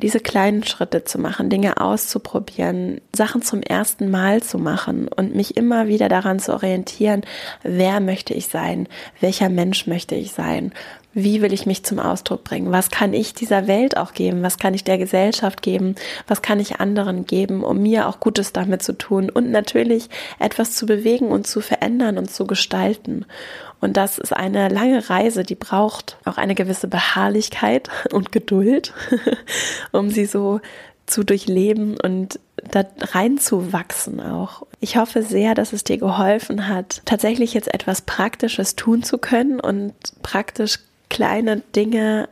diese 0.00 0.20
kleinen 0.20 0.62
Schritte 0.62 1.04
zu 1.04 1.18
machen, 1.18 1.50
Dinge 1.50 1.80
auszuprobieren, 1.80 3.00
Sachen 3.14 3.42
zum 3.42 3.62
ersten 3.62 4.10
Mal 4.10 4.42
zu 4.42 4.58
machen 4.58 5.08
und 5.08 5.34
mich 5.34 5.56
immer 5.56 5.88
wieder 5.88 6.08
daran 6.08 6.38
zu 6.38 6.54
orientieren, 6.54 7.22
wer 7.62 7.98
möchte 8.00 8.32
ich 8.32 8.46
sein, 8.46 8.88
welcher 9.20 9.48
Mensch 9.48 9.86
möchte 9.86 10.14
ich 10.14 10.32
sein, 10.32 10.72
wie 11.14 11.42
will 11.42 11.52
ich 11.52 11.66
mich 11.66 11.84
zum 11.84 11.98
Ausdruck 11.98 12.44
bringen, 12.44 12.70
was 12.70 12.90
kann 12.90 13.14
ich 13.14 13.34
dieser 13.34 13.66
Welt 13.66 13.96
auch 13.96 14.12
geben, 14.12 14.42
was 14.42 14.58
kann 14.58 14.74
ich 14.74 14.84
der 14.84 14.98
Gesellschaft 14.98 15.62
geben, 15.62 15.94
was 16.26 16.42
kann 16.42 16.60
ich 16.60 16.80
anderen 16.80 17.26
geben, 17.26 17.64
um 17.64 17.82
mir 17.82 18.08
auch 18.08 18.20
Gutes 18.20 18.52
damit 18.52 18.82
zu 18.82 18.92
tun 18.92 19.30
und 19.30 19.50
natürlich 19.50 20.10
etwas 20.38 20.74
zu 20.76 20.86
bewegen 20.86 21.28
und 21.28 21.46
zu 21.46 21.60
verändern 21.60 22.18
und 22.18 22.30
zu 22.30 22.46
gestalten. 22.46 23.24
Und 23.80 23.96
das 23.96 24.18
ist 24.18 24.32
eine 24.32 24.68
lange 24.68 25.08
Reise, 25.08 25.44
die 25.44 25.54
braucht 25.54 26.18
auch 26.24 26.36
eine 26.36 26.54
gewisse 26.54 26.88
Beharrlichkeit 26.88 27.88
und 28.12 28.32
Geduld, 28.32 28.92
um 29.92 30.10
sie 30.10 30.26
so 30.26 30.60
zu 31.06 31.24
durchleben 31.24 31.98
und 31.98 32.38
da 32.70 32.84
reinzuwachsen 33.00 34.20
auch. 34.20 34.66
Ich 34.80 34.98
hoffe 34.98 35.22
sehr, 35.22 35.54
dass 35.54 35.72
es 35.72 35.84
dir 35.84 35.96
geholfen 35.96 36.68
hat, 36.68 37.00
tatsächlich 37.06 37.54
jetzt 37.54 37.72
etwas 37.72 38.02
Praktisches 38.02 38.76
tun 38.76 39.02
zu 39.02 39.16
können 39.16 39.58
und 39.58 39.94
praktisch 40.22 40.80
kleine 41.08 41.62
Dinge, 41.74 42.28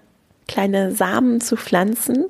kleine 0.48 0.92
Samen 0.92 1.40
zu 1.40 1.56
pflanzen 1.56 2.26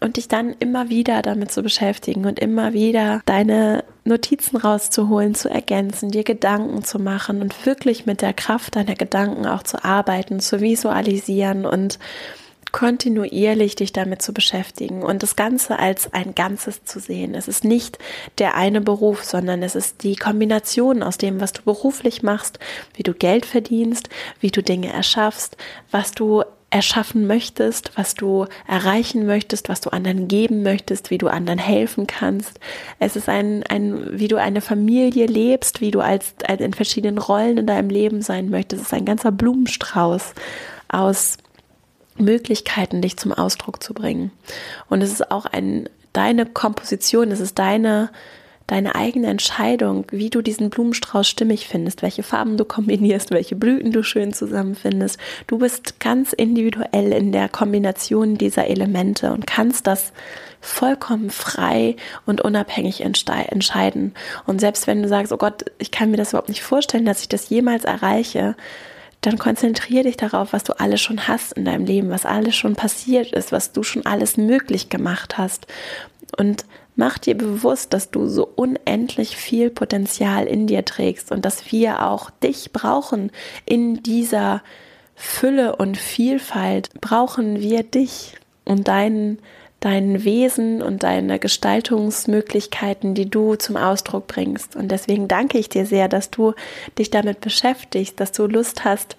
und 0.00 0.16
dich 0.16 0.28
dann 0.28 0.54
immer 0.58 0.90
wieder 0.90 1.22
damit 1.22 1.50
zu 1.50 1.62
beschäftigen 1.62 2.26
und 2.26 2.38
immer 2.38 2.72
wieder 2.72 3.22
deine 3.26 3.84
Notizen 4.04 4.56
rauszuholen, 4.56 5.34
zu 5.34 5.48
ergänzen, 5.48 6.10
dir 6.10 6.24
Gedanken 6.24 6.84
zu 6.84 6.98
machen 6.98 7.40
und 7.40 7.66
wirklich 7.66 8.04
mit 8.04 8.20
der 8.20 8.34
Kraft 8.34 8.76
deiner 8.76 8.94
Gedanken 8.94 9.46
auch 9.46 9.62
zu 9.62 9.82
arbeiten, 9.82 10.40
zu 10.40 10.60
visualisieren 10.60 11.64
und 11.64 11.98
kontinuierlich 12.74 13.76
dich 13.76 13.92
damit 13.92 14.20
zu 14.20 14.34
beschäftigen 14.34 15.04
und 15.04 15.22
das 15.22 15.36
Ganze 15.36 15.78
als 15.78 16.12
ein 16.12 16.34
Ganzes 16.34 16.84
zu 16.84 16.98
sehen. 16.98 17.36
Es 17.36 17.46
ist 17.46 17.62
nicht 17.62 17.98
der 18.38 18.56
eine 18.56 18.80
Beruf, 18.80 19.22
sondern 19.22 19.62
es 19.62 19.76
ist 19.76 20.02
die 20.02 20.16
Kombination 20.16 21.04
aus 21.04 21.16
dem, 21.16 21.40
was 21.40 21.52
du 21.52 21.62
beruflich 21.62 22.24
machst, 22.24 22.58
wie 22.96 23.04
du 23.04 23.14
Geld 23.14 23.46
verdienst, 23.46 24.08
wie 24.40 24.50
du 24.50 24.60
Dinge 24.60 24.92
erschaffst, 24.92 25.56
was 25.92 26.10
du 26.14 26.42
erschaffen 26.68 27.28
möchtest, 27.28 27.96
was 27.96 28.16
du 28.16 28.46
erreichen 28.66 29.24
möchtest, 29.24 29.68
was 29.68 29.80
du 29.80 29.90
anderen 29.90 30.26
geben 30.26 30.64
möchtest, 30.64 31.12
wie 31.12 31.18
du 31.18 31.28
anderen 31.28 31.60
helfen 31.60 32.08
kannst. 32.08 32.58
Es 32.98 33.14
ist 33.14 33.28
ein, 33.28 33.62
ein 33.68 34.18
wie 34.18 34.26
du 34.26 34.34
eine 34.34 34.60
Familie 34.60 35.26
lebst, 35.26 35.80
wie 35.80 35.92
du 35.92 36.00
als, 36.00 36.34
als 36.44 36.60
in 36.60 36.74
verschiedenen 36.74 37.18
Rollen 37.18 37.58
in 37.58 37.68
deinem 37.68 37.90
Leben 37.90 38.20
sein 38.20 38.50
möchtest. 38.50 38.82
Es 38.82 38.88
ist 38.88 38.94
ein 38.94 39.04
ganzer 39.04 39.30
Blumenstrauß 39.30 40.34
aus 40.88 41.38
Möglichkeiten, 42.16 43.02
dich 43.02 43.16
zum 43.16 43.32
Ausdruck 43.32 43.82
zu 43.82 43.94
bringen. 43.94 44.30
Und 44.88 45.02
es 45.02 45.12
ist 45.12 45.30
auch 45.30 45.46
ein, 45.46 45.88
deine 46.12 46.46
Komposition, 46.46 47.30
es 47.30 47.40
ist 47.40 47.58
deine 47.58 48.10
deine 48.66 48.94
eigene 48.94 49.26
Entscheidung, 49.26 50.06
wie 50.10 50.30
du 50.30 50.40
diesen 50.40 50.70
Blumenstrauß 50.70 51.28
stimmig 51.28 51.68
findest, 51.68 52.02
welche 52.02 52.22
Farben 52.22 52.56
du 52.56 52.64
kombinierst, 52.64 53.30
welche 53.30 53.56
Blüten 53.56 53.92
du 53.92 54.02
schön 54.02 54.32
zusammenfindest. 54.32 55.18
Du 55.46 55.58
bist 55.58 56.00
ganz 56.00 56.32
individuell 56.32 57.12
in 57.12 57.30
der 57.30 57.48
Kombination 57.48 58.38
dieser 58.38 58.66
Elemente 58.66 59.32
und 59.32 59.46
kannst 59.46 59.86
das 59.86 60.12
vollkommen 60.60 61.28
frei 61.28 61.96
und 62.24 62.40
unabhängig 62.40 63.02
entscheiden. 63.02 64.14
Und 64.46 64.60
selbst 64.60 64.86
wenn 64.86 65.02
du 65.02 65.08
sagst, 65.08 65.32
oh 65.32 65.36
Gott, 65.36 65.66
ich 65.78 65.90
kann 65.90 66.10
mir 66.10 66.16
das 66.16 66.30
überhaupt 66.30 66.48
nicht 66.48 66.62
vorstellen, 66.62 67.04
dass 67.04 67.20
ich 67.20 67.28
das 67.28 67.50
jemals 67.50 67.84
erreiche, 67.84 68.56
dann 69.26 69.38
konzentriere 69.38 70.04
dich 70.04 70.16
darauf, 70.16 70.52
was 70.52 70.64
du 70.64 70.78
alles 70.78 71.00
schon 71.00 71.28
hast 71.28 71.52
in 71.52 71.64
deinem 71.64 71.86
Leben, 71.86 72.10
was 72.10 72.26
alles 72.26 72.54
schon 72.56 72.76
passiert 72.76 73.32
ist, 73.32 73.52
was 73.52 73.72
du 73.72 73.82
schon 73.82 74.06
alles 74.06 74.36
möglich 74.36 74.88
gemacht 74.88 75.38
hast. 75.38 75.66
Und 76.36 76.64
Mach 76.96 77.18
dir 77.18 77.36
bewusst, 77.36 77.92
dass 77.92 78.10
du 78.10 78.28
so 78.28 78.48
unendlich 78.54 79.36
viel 79.36 79.70
Potenzial 79.70 80.46
in 80.46 80.68
dir 80.68 80.84
trägst 80.84 81.32
und 81.32 81.44
dass 81.44 81.72
wir 81.72 82.06
auch 82.06 82.30
dich 82.30 82.72
brauchen 82.72 83.32
in 83.66 84.02
dieser 84.02 84.62
Fülle 85.16 85.74
und 85.76 85.96
Vielfalt. 85.96 86.90
Brauchen 87.00 87.60
wir 87.60 87.82
dich 87.82 88.36
und 88.64 88.86
deinen 88.86 89.40
dein 89.84 90.24
Wesen 90.24 90.80
und 90.82 91.02
deine 91.02 91.38
Gestaltungsmöglichkeiten, 91.38 93.14
die 93.14 93.28
du 93.28 93.56
zum 93.56 93.76
Ausdruck 93.76 94.26
bringst. 94.26 94.76
Und 94.76 94.88
deswegen 94.88 95.28
danke 95.28 95.58
ich 95.58 95.68
dir 95.68 95.84
sehr, 95.84 96.08
dass 96.08 96.30
du 96.30 96.54
dich 96.98 97.10
damit 97.10 97.40
beschäftigst, 97.42 98.18
dass 98.18 98.32
du 98.32 98.46
Lust 98.46 98.84
hast, 98.84 99.16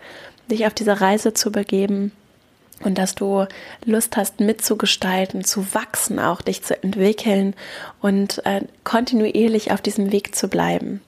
dich 0.49 0.65
auf 0.65 0.73
diese 0.73 1.01
Reise 1.01 1.33
zu 1.33 1.51
begeben 1.51 2.11
und 2.83 2.97
dass 2.97 3.15
du 3.15 3.45
Lust 3.85 4.17
hast 4.17 4.39
mitzugestalten, 4.39 5.43
zu 5.43 5.73
wachsen, 5.73 6.19
auch 6.19 6.41
dich 6.41 6.63
zu 6.63 6.81
entwickeln 6.83 7.53
und 8.01 8.45
äh, 8.45 8.61
kontinuierlich 8.83 9.71
auf 9.71 9.81
diesem 9.81 10.11
Weg 10.11 10.35
zu 10.35 10.47
bleiben. 10.47 11.01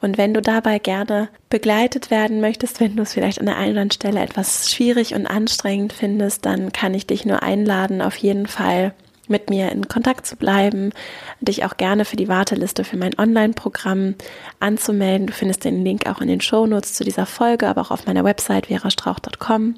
Und 0.00 0.18
wenn 0.18 0.34
du 0.34 0.42
dabei 0.42 0.78
gerne 0.78 1.28
begleitet 1.48 2.10
werden 2.10 2.40
möchtest, 2.40 2.80
wenn 2.80 2.96
du 2.96 3.02
es 3.02 3.12
vielleicht 3.12 3.38
an 3.38 3.46
der 3.46 3.56
einen 3.56 3.72
oder 3.72 3.82
anderen 3.82 3.90
Stelle 3.92 4.20
etwas 4.20 4.72
schwierig 4.72 5.14
und 5.14 5.26
anstrengend 5.26 5.92
findest, 5.92 6.44
dann 6.44 6.72
kann 6.72 6.94
ich 6.94 7.06
dich 7.06 7.24
nur 7.24 7.42
einladen, 7.42 8.02
auf 8.02 8.16
jeden 8.16 8.46
Fall 8.46 8.92
mit 9.28 9.50
mir 9.50 9.70
in 9.70 9.88
Kontakt 9.88 10.26
zu 10.26 10.36
bleiben, 10.36 10.92
dich 11.40 11.64
auch 11.64 11.76
gerne 11.76 12.04
für 12.04 12.16
die 12.16 12.28
Warteliste 12.28 12.84
für 12.84 12.96
mein 12.96 13.18
Online-Programm 13.18 14.16
anzumelden. 14.60 15.28
Du 15.28 15.32
findest 15.32 15.64
den 15.64 15.84
Link 15.84 16.06
auch 16.06 16.20
in 16.20 16.28
den 16.28 16.40
Shownotes 16.40 16.94
zu 16.94 17.04
dieser 17.04 17.26
Folge, 17.26 17.68
aber 17.68 17.80
auch 17.82 17.90
auf 17.90 18.06
meiner 18.06 18.24
Website 18.24 18.66
verastrauch.com. 18.66 19.76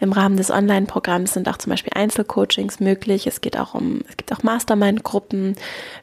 Im 0.00 0.12
Rahmen 0.12 0.36
des 0.36 0.50
Online-Programms 0.50 1.34
sind 1.34 1.48
auch 1.48 1.56
zum 1.56 1.70
Beispiel 1.70 1.92
Einzelcoachings 1.94 2.80
möglich. 2.80 3.26
Es 3.26 3.40
geht 3.40 3.58
auch 3.58 3.74
um, 3.74 4.02
es 4.08 4.16
gibt 4.16 4.32
auch 4.32 4.42
Mastermind-Gruppen. 4.42 5.56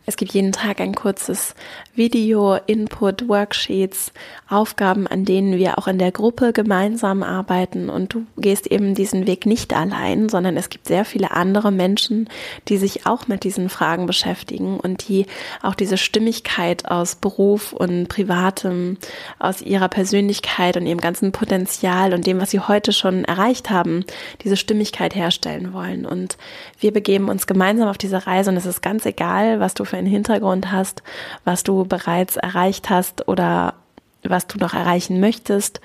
Es 0.05 0.17
gibt 0.17 0.33
jeden 0.33 0.51
Tag 0.51 0.81
ein 0.81 0.93
kurzes 0.95 1.55
Video, 1.95 2.55
Input, 2.67 3.27
Worksheets, 3.27 4.11
Aufgaben, 4.49 5.07
an 5.07 5.23
denen 5.23 5.57
wir 5.57 5.77
auch 5.77 5.87
in 5.87 5.97
der 5.97 6.11
Gruppe 6.11 6.51
gemeinsam 6.51 7.23
arbeiten. 7.23 7.89
Und 7.89 8.13
du 8.13 8.25
gehst 8.37 8.67
eben 8.67 8.95
diesen 8.95 9.27
Weg 9.27 9.45
nicht 9.45 9.73
allein, 9.73 10.27
sondern 10.27 10.57
es 10.57 10.69
gibt 10.69 10.87
sehr 10.87 11.05
viele 11.05 11.31
andere 11.31 11.71
Menschen, 11.71 12.29
die 12.67 12.80
sich 12.81 13.05
auch 13.05 13.27
mit 13.27 13.45
diesen 13.45 13.69
Fragen 13.69 14.05
beschäftigen 14.05 14.79
und 14.79 15.07
die 15.07 15.25
auch 15.61 15.75
diese 15.75 15.97
Stimmigkeit 15.97 16.85
aus 16.85 17.15
Beruf 17.15 17.71
und 17.71 18.09
Privatem, 18.09 18.97
aus 19.39 19.61
ihrer 19.61 19.87
Persönlichkeit 19.87 20.75
und 20.75 20.85
ihrem 20.85 20.99
ganzen 20.99 21.31
Potenzial 21.31 22.13
und 22.13 22.27
dem, 22.27 22.41
was 22.41 22.51
sie 22.51 22.59
heute 22.59 22.91
schon 22.91 23.23
erreicht 23.23 23.69
haben, 23.69 24.03
diese 24.43 24.57
Stimmigkeit 24.57 25.15
herstellen 25.15 25.71
wollen. 25.71 26.05
Und 26.05 26.37
wir 26.79 26.91
begeben 26.91 27.29
uns 27.29 27.47
gemeinsam 27.47 27.87
auf 27.87 27.97
diese 27.97 28.27
Reise 28.27 28.49
und 28.49 28.57
es 28.57 28.65
ist 28.65 28.81
ganz 28.81 29.05
egal, 29.05 29.59
was 29.59 29.73
du 29.73 29.85
für 29.85 29.97
einen 29.97 30.07
Hintergrund 30.07 30.71
hast, 30.71 31.03
was 31.45 31.63
du 31.63 31.85
bereits 31.85 32.35
erreicht 32.35 32.89
hast 32.89 33.27
oder 33.27 33.75
was 34.23 34.47
du 34.47 34.57
noch 34.57 34.73
erreichen 34.73 35.19
möchtest. 35.19 35.81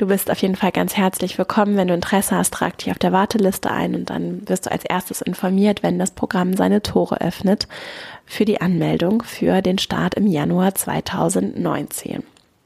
Du 0.00 0.06
bist 0.06 0.30
auf 0.30 0.40
jeden 0.40 0.56
Fall 0.56 0.72
ganz 0.72 0.96
herzlich 0.96 1.36
willkommen. 1.36 1.76
Wenn 1.76 1.88
du 1.88 1.92
Interesse 1.92 2.34
hast, 2.34 2.54
trag 2.54 2.78
dich 2.78 2.90
auf 2.90 2.98
der 2.98 3.12
Warteliste 3.12 3.70
ein 3.70 3.94
und 3.94 4.08
dann 4.08 4.48
wirst 4.48 4.64
du 4.64 4.72
als 4.72 4.82
erstes 4.82 5.20
informiert, 5.20 5.82
wenn 5.82 5.98
das 5.98 6.12
Programm 6.12 6.56
seine 6.56 6.80
Tore 6.80 7.20
öffnet 7.20 7.68
für 8.24 8.46
die 8.46 8.62
Anmeldung 8.62 9.22
für 9.22 9.60
den 9.60 9.76
Start 9.76 10.14
im 10.14 10.26
Januar 10.26 10.74
2019. 10.74 12.22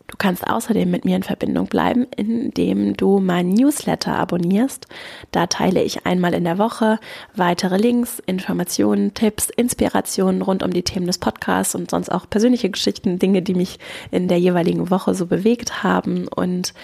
Du 0.07 0.18
kannst 0.18 0.47
außerdem 0.47 0.88
mit 0.88 1.05
mir 1.05 1.16
in 1.16 1.25
Verbindung 1.25 1.66
bleiben, 1.66 2.07
indem 2.16 2.97
du 2.97 3.18
mein 3.18 3.49
Newsletter 3.49 4.14
abonnierst. 4.14 4.87
Da 5.33 5.49
teile 5.49 5.83
ich 5.83 6.07
einmal 6.07 6.35
in 6.35 6.44
der 6.44 6.59
Woche 6.59 7.01
weitere 7.35 7.79
Links, 7.79 8.23
Informationen, 8.25 9.14
Tipps, 9.14 9.51
Inspirationen 9.51 10.42
rund 10.42 10.62
um 10.62 10.73
die 10.73 10.85
Themen 10.85 11.07
des 11.07 11.18
Podcasts 11.18 11.75
und 11.75 11.90
sonst 11.90 12.11
auch 12.11 12.31
persönliche 12.31 12.70
Geschichten, 12.70 13.18
Dinge, 13.18 13.42
die 13.42 13.55
mich 13.55 13.81
in 14.12 14.29
der 14.29 14.38
jeweiligen 14.38 14.88
Woche 14.88 15.14
so 15.14 15.27
bewegt 15.27 15.83
haben. 15.83 16.29
Und 16.29 16.75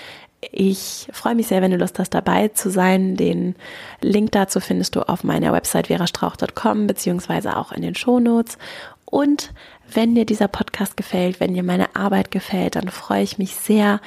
ich 0.52 1.08
freue 1.12 1.34
mich 1.34 1.48
sehr, 1.48 1.60
wenn 1.62 1.70
du 1.70 1.76
Lust 1.76 1.98
hast, 1.98 2.10
dabei 2.10 2.48
zu 2.48 2.70
sein. 2.70 3.16
Den 3.16 3.54
Link 4.00 4.32
dazu 4.32 4.60
findest 4.60 4.96
du 4.96 5.02
auf 5.02 5.22
meiner 5.22 5.52
Website 5.52 5.88
verastrauch.com 5.88 6.86
beziehungsweise 6.86 7.56
auch 7.56 7.72
in 7.72 7.82
den 7.82 7.94
Shownotes. 7.94 8.56
Und 9.04 9.52
wenn 9.92 10.14
dir 10.14 10.24
dieser 10.24 10.48
Podcast 10.48 10.96
gefällt, 10.96 11.40
wenn 11.40 11.54
dir 11.54 11.62
meine 11.62 11.94
Arbeit 11.96 12.30
gefällt, 12.30 12.76
dann 12.76 12.88
freue 12.88 13.22
ich 13.22 13.38
mich 13.38 13.54
sehr, 13.56 14.00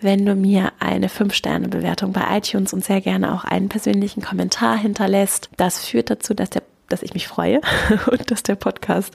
wenn 0.00 0.24
du 0.24 0.34
mir 0.34 0.72
eine 0.78 1.08
5-Sterne-Bewertung 1.08 2.12
bei 2.12 2.24
iTunes 2.36 2.72
und 2.72 2.84
sehr 2.84 3.00
gerne 3.00 3.34
auch 3.34 3.44
einen 3.44 3.68
persönlichen 3.68 4.22
Kommentar 4.22 4.76
hinterlässt. 4.76 5.50
Das 5.56 5.84
führt 5.84 6.10
dazu, 6.10 6.34
dass 6.34 6.50
der 6.50 6.62
dass 6.90 7.02
ich 7.02 7.14
mich 7.14 7.28
freue 7.28 7.60
und 8.10 8.30
dass 8.30 8.42
der 8.42 8.56
Podcast 8.56 9.14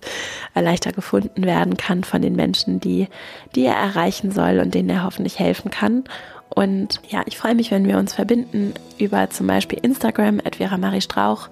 leichter 0.55 0.91
gefunden 0.91 1.43
werden 1.43 1.75
kann 1.77 2.03
von 2.05 2.21
den 2.21 2.35
Menschen, 2.35 2.79
die, 2.79 3.09
die 3.53 3.65
er 3.65 3.75
erreichen 3.75 4.31
soll 4.31 4.59
und 4.59 4.73
denen 4.73 4.89
er 4.89 5.03
hoffentlich 5.03 5.39
helfen 5.39 5.71
kann. 5.71 6.05
Und 6.49 7.01
ja, 7.09 7.23
ich 7.25 7.37
freue 7.37 7.55
mich, 7.55 7.71
wenn 7.71 7.87
wir 7.87 7.97
uns 7.97 8.13
verbinden 8.13 8.73
über 8.97 9.29
zum 9.29 9.47
Beispiel 9.47 9.79
Instagram, 9.81 10.39
at 10.43 10.59
Marie 10.79 11.01
Strauch, 11.01 11.49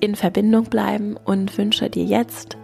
in 0.00 0.14
Verbindung 0.14 0.64
bleiben 0.64 1.16
und 1.24 1.58
wünsche 1.58 1.90
dir 1.90 2.04
jetzt 2.04 2.56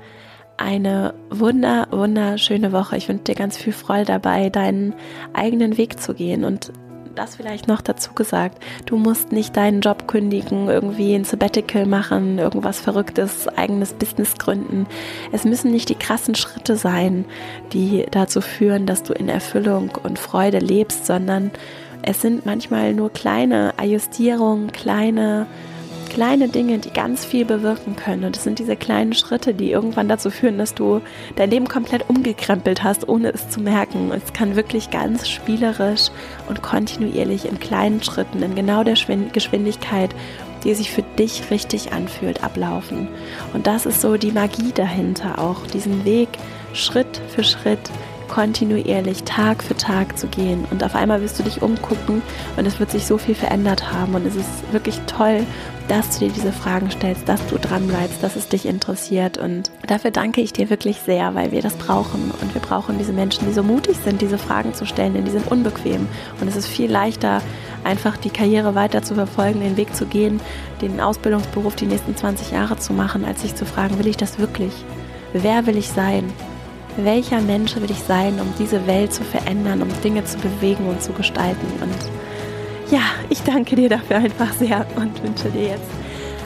eine 0.57 1.15
wunder, 1.31 1.89
wunderschöne 1.91 2.73
Woche. 2.73 2.97
Ich 2.97 3.09
wünsche 3.09 3.25
dir 3.25 3.35
ganz 3.35 3.57
viel 3.57 3.73
Freude 3.73 4.05
dabei, 4.05 4.51
deinen 4.51 4.95
eigenen 5.33 5.77
Weg 5.77 6.01
zu 6.01 6.15
gehen 6.15 6.45
und 6.45 6.73
das 7.15 7.37
vielleicht 7.37 7.69
noch 7.69 7.81
dazu 7.81 8.13
gesagt. 8.15 8.63
Du 8.87 8.97
musst 8.97 9.33
nicht 9.33 9.57
deinen 9.57 9.81
Job 9.81 10.07
kündigen, 10.09 10.69
irgendwie 10.69 11.15
ein 11.15 11.25
Sabbatical 11.25 11.87
machen, 11.87 12.39
irgendwas 12.39 12.81
Verrücktes, 12.81 13.49
eigenes 13.49 13.93
Business 13.93 14.35
gründen. 14.37 14.87
Es 15.33 15.45
müssen 15.45 15.71
nicht 15.71 15.89
die 15.89 15.95
krassen 15.95 16.35
Schritte 16.35 16.77
sein, 16.77 17.25
die 17.73 18.07
dazu 18.11 18.41
führen, 18.41 18.87
dass 18.87 19.03
du 19.03 19.13
in 19.13 19.29
Erfüllung 19.29 19.91
und 20.03 20.19
Freude 20.19 20.59
lebst, 20.59 21.07
sondern 21.07 21.51
es 22.03 22.21
sind 22.21 22.45
manchmal 22.45 22.93
nur 22.93 23.11
kleine 23.11 23.75
Ajustierungen, 23.79 24.73
kleine 24.73 25.47
kleine 26.15 26.49
Dinge, 26.49 26.79
die 26.79 26.91
ganz 26.91 27.25
viel 27.25 27.45
bewirken 27.45 27.97
können. 27.97 28.25
Und 28.25 28.37
es 28.37 28.45
sind 28.45 28.61
diese 28.61 28.77
kleinen 28.77 29.15
Schritte, 29.15 29.53
die 29.53 29.73
irgendwann 29.73 30.09
dazu 30.09 30.31
führen, 30.31 30.59
dass 30.59 30.73
du 30.73 31.01
dein 31.35 31.51
Leben 31.51 31.67
komplett 31.67 32.09
umgekrempelt 32.09 32.85
hast, 32.85 33.09
ohne 33.09 33.35
es 33.35 33.51
zu 33.51 33.61
merken. 33.61 34.13
Es 34.13 34.33
kann 34.33 34.55
wirklich 34.55 34.91
ganz 34.91 35.29
spielerisch 35.29 36.11
und 36.49 36.63
kontinuierlich 36.63 37.47
in 37.47 37.59
kleinen 37.59 38.01
Schritten, 38.01 38.45
in 38.45 38.55
genau 38.55 38.85
der 38.85 38.95
Geschwindigkeit, 38.95 40.15
die 40.63 40.75
sich 40.75 40.93
für 40.93 41.03
dich 41.19 41.51
richtig 41.51 41.93
anfühlt, 41.93 42.45
ablaufen. 42.45 43.09
Und 43.53 43.67
das 43.67 43.85
ist 43.85 44.01
so 44.01 44.17
die 44.17 44.31
Magie 44.33 44.71
dahinter 44.73 45.41
auch, 45.41 45.67
diesen 45.67 46.05
Weg 46.05 46.29
Schritt 46.75 47.21
für 47.35 47.43
Schritt 47.43 47.91
kontinuierlich 48.29 49.23
Tag 49.25 49.63
für 49.63 49.77
Tag 49.77 50.19
zu 50.19 50.27
gehen. 50.27 50.65
Und 50.71 50.83
auf 50.83 50.95
einmal 50.95 51.23
wirst 51.23 51.39
du 51.39 51.43
dich 51.43 51.63
umgucken 51.63 52.23
und 52.57 52.67
es 52.67 52.81
wird 52.81 52.91
sich 52.91 53.07
so 53.07 53.19
viel 53.19 53.35
verändert 53.35 53.93
haben. 53.93 54.15
Und 54.15 54.27
es 54.27 54.35
ist 54.35 54.73
wirklich 54.73 54.99
toll, 55.07 55.47
dass 55.89 56.19
du 56.19 56.27
dir 56.27 56.33
diese 56.33 56.53
Fragen 56.53 56.91
stellst, 56.91 57.29
dass 57.29 57.45
du 57.47 57.59
dran 57.59 57.87
bleibst, 57.87 58.23
dass 58.23 58.37
es 58.37 58.49
dich 58.49 58.67
interessiert. 58.67 59.39
Und 59.39 59.71
dafür 59.87 60.11
danke 60.11 60.41
ich 60.41 60.53
dir 60.53 60.71
wirklich 60.71 60.99
sehr, 60.99 61.35
weil 61.35 61.53
wir 61.53 61.63
das 61.63 61.75
brauchen. 61.75 62.33
Und 62.41 62.55
wir 62.55 62.61
brauchen 62.61 62.99
diese 62.99 63.13
Menschen, 63.13 63.47
die 63.47 63.53
so 63.53 63.63
mutig 63.63 63.97
sind, 64.03 64.23
diese 64.23 64.39
Fragen 64.39 64.75
zu 64.75 64.87
stellen, 64.87 65.15
denn 65.15 65.25
die 65.25 65.31
sind 65.31 65.51
unbequem. 65.51 66.09
Und 66.41 66.49
es 66.49 66.57
ist 66.57 66.67
viel 66.67 66.91
leichter, 66.91 67.43
einfach 67.85 68.17
die 68.17 68.31
Karriere 68.31 68.75
weiter 68.75 69.03
zu 69.03 69.15
verfolgen, 69.15 69.61
den 69.61 69.77
Weg 69.77 69.95
zu 69.95 70.07
gehen, 70.07 70.41
den 70.81 71.01
Ausbildungsberuf 71.01 71.77
die 71.77 71.87
nächsten 71.87 72.17
20 72.17 72.53
Jahre 72.53 72.79
zu 72.79 72.93
machen, 72.93 73.25
als 73.25 73.43
sich 73.43 73.55
zu 73.55 73.67
fragen, 73.67 73.99
will 73.99 74.07
ich 74.07 74.17
das 74.17 74.39
wirklich? 74.39 74.73
Wer 75.33 75.67
will 75.67 75.77
ich 75.77 75.89
sein? 75.89 76.33
welcher 76.97 77.41
Mensch 77.41 77.75
will 77.77 77.91
ich 77.91 77.99
sein, 77.99 78.41
um 78.41 78.53
diese 78.59 78.87
Welt 78.87 79.13
zu 79.13 79.25
verändern, 79.25 79.83
um 79.83 79.89
Dinge 80.03 80.25
zu 80.25 80.39
bewegen 80.39 80.87
und 80.87 81.03
zu 81.03 81.13
gestalten. 81.13 81.67
Und 81.81 81.97
ja, 82.91 83.01
ich 83.31 83.43
danke 83.43 83.77
dir 83.77 83.89
dafür 83.89 84.17
einfach 84.17 84.53
sehr 84.53 84.87
und 84.97 85.23
wünsche 85.23 85.51
dir 85.51 85.69
jetzt 85.69 85.91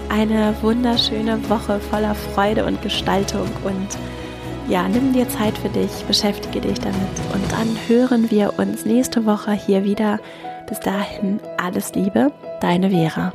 eine 0.08 0.54
wunderschöne 0.62 1.48
Woche 1.48 1.80
voller 1.80 2.14
Freude 2.14 2.64
und 2.64 2.80
Gestaltung 2.82 3.48
und 3.64 3.98
ja, 4.68 4.86
nimm 4.86 5.12
dir 5.12 5.28
Zeit 5.28 5.56
für 5.56 5.70
dich, 5.70 5.90
beschäftige 6.06 6.60
dich 6.60 6.78
damit 6.78 6.98
und 7.32 7.52
dann 7.52 7.76
hören 7.86 8.30
wir 8.30 8.58
uns 8.58 8.84
nächste 8.84 9.24
Woche 9.24 9.52
hier 9.52 9.84
wieder. 9.84 10.18
Bis 10.68 10.80
dahin 10.80 11.40
alles 11.56 11.94
Liebe, 11.94 12.30
deine 12.60 12.90
Vera. 12.90 13.32